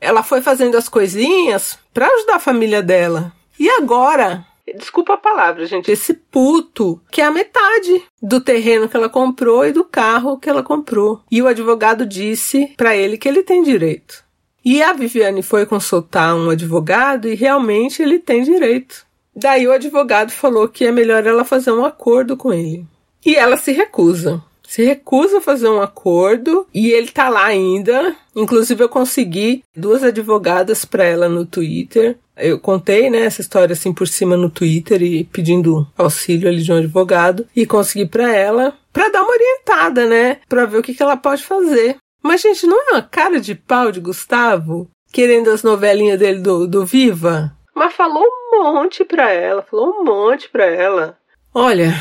Ela 0.00 0.22
foi 0.22 0.42
fazendo 0.42 0.76
as 0.76 0.88
coisinhas 0.88 1.78
para 1.92 2.06
ajudar 2.06 2.36
a 2.36 2.40
família 2.40 2.82
dela. 2.82 3.32
E 3.58 3.68
agora, 3.70 4.44
desculpa 4.76 5.14
a 5.14 5.18
palavra, 5.18 5.66
gente, 5.66 5.90
esse 5.90 6.14
puto, 6.14 7.00
que 7.10 7.20
é 7.20 7.24
a 7.24 7.30
metade 7.30 8.02
do 8.22 8.40
terreno 8.40 8.88
que 8.88 8.96
ela 8.96 9.08
comprou 9.08 9.66
e 9.66 9.72
do 9.72 9.84
carro 9.84 10.38
que 10.38 10.48
ela 10.48 10.62
comprou. 10.62 11.20
E 11.30 11.42
o 11.42 11.46
advogado 11.46 12.06
disse 12.06 12.72
para 12.76 12.96
ele 12.96 13.18
que 13.18 13.28
ele 13.28 13.42
tem 13.42 13.62
direito. 13.62 14.24
E 14.64 14.82
a 14.82 14.92
Viviane 14.92 15.42
foi 15.42 15.64
consultar 15.64 16.34
um 16.34 16.50
advogado 16.50 17.28
e 17.28 17.34
realmente 17.34 18.02
ele 18.02 18.18
tem 18.18 18.42
direito. 18.42 19.06
Daí 19.34 19.66
o 19.66 19.72
advogado 19.72 20.30
falou 20.30 20.68
que 20.68 20.84
é 20.84 20.90
melhor 20.90 21.26
ela 21.26 21.44
fazer 21.44 21.70
um 21.70 21.84
acordo 21.84 22.36
com 22.36 22.52
ele. 22.52 22.84
E 23.24 23.36
ela 23.36 23.56
se 23.56 23.72
recusa 23.72 24.42
se 24.66 24.84
recusa 24.84 25.38
a 25.38 25.40
fazer 25.40 25.68
um 25.68 25.80
acordo 25.80 26.66
e 26.74 26.90
ele 26.90 27.08
tá 27.08 27.28
lá 27.28 27.46
ainda. 27.46 28.14
Inclusive 28.34 28.82
eu 28.82 28.88
consegui 28.88 29.62
duas 29.74 30.02
advogadas 30.02 30.84
para 30.84 31.04
ela 31.04 31.28
no 31.28 31.46
Twitter. 31.46 32.18
Eu 32.36 32.58
contei, 32.58 33.08
né, 33.08 33.20
essa 33.20 33.40
história 33.40 33.72
assim 33.72 33.92
por 33.92 34.06
cima 34.06 34.36
no 34.36 34.50
Twitter 34.50 35.02
e 35.02 35.24
pedindo 35.24 35.86
auxílio 35.96 36.48
ali 36.48 36.62
de 36.62 36.70
um 36.70 36.76
advogado 36.76 37.46
e 37.56 37.64
consegui 37.64 38.06
para 38.06 38.30
ela 38.34 38.76
para 38.92 39.08
dar 39.08 39.22
uma 39.22 39.32
orientada, 39.32 40.06
né, 40.06 40.38
para 40.48 40.66
ver 40.66 40.78
o 40.78 40.82
que, 40.82 40.94
que 40.94 41.02
ela 41.02 41.16
pode 41.16 41.42
fazer. 41.42 41.96
Mas 42.22 42.42
gente, 42.42 42.66
não 42.66 42.78
é 42.88 42.92
uma 42.92 43.02
cara 43.02 43.40
de 43.40 43.54
pau 43.54 43.90
de 43.90 44.00
Gustavo 44.00 44.90
querendo 45.12 45.50
as 45.50 45.62
novelinhas 45.62 46.18
dele 46.18 46.40
do, 46.40 46.66
do 46.66 46.84
Viva? 46.84 47.56
Mas 47.74 47.94
falou 47.94 48.24
um 48.24 48.62
monte 48.62 49.04
pra 49.04 49.30
ela, 49.30 49.62
falou 49.62 50.00
um 50.00 50.04
monte 50.04 50.48
pra 50.48 50.66
ela. 50.66 51.16
Olha, 51.54 51.94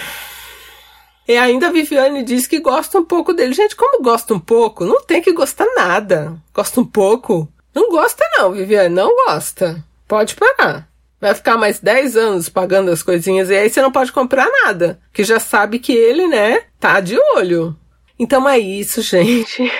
e 1.27 1.35
ainda 1.37 1.67
a 1.67 1.71
Viviane 1.71 2.23
diz 2.23 2.45
que 2.45 2.59
gosta 2.59 2.99
um 2.99 3.03
pouco 3.03 3.33
dele. 3.33 3.53
Gente, 3.53 3.75
como 3.75 4.03
gosta 4.03 4.33
um 4.33 4.39
pouco? 4.39 4.85
Não 4.85 5.01
tem 5.01 5.21
que 5.21 5.33
gostar 5.33 5.65
nada. 5.75 6.35
Gosta 6.53 6.79
um 6.81 6.85
pouco? 6.85 7.47
Não 7.73 7.89
gosta 7.89 8.23
não, 8.37 8.51
Viviane, 8.51 8.93
não 8.93 9.13
gosta. 9.25 9.83
Pode 10.07 10.35
parar. 10.35 10.87
Vai 11.19 11.33
ficar 11.33 11.57
mais 11.57 11.79
10 11.79 12.17
anos 12.17 12.49
pagando 12.49 12.91
as 12.91 13.01
coisinhas 13.01 13.49
e 13.49 13.55
aí 13.55 13.69
você 13.69 13.81
não 13.81 13.91
pode 13.91 14.11
comprar 14.11 14.47
nada. 14.63 14.99
Que 15.11 15.23
já 15.23 15.39
sabe 15.39 15.79
que 15.79 15.93
ele, 15.93 16.27
né, 16.27 16.63
tá 16.79 16.99
de 16.99 17.17
olho. 17.35 17.75
Então 18.17 18.47
é 18.47 18.57
isso, 18.57 19.01
gente. 19.03 19.71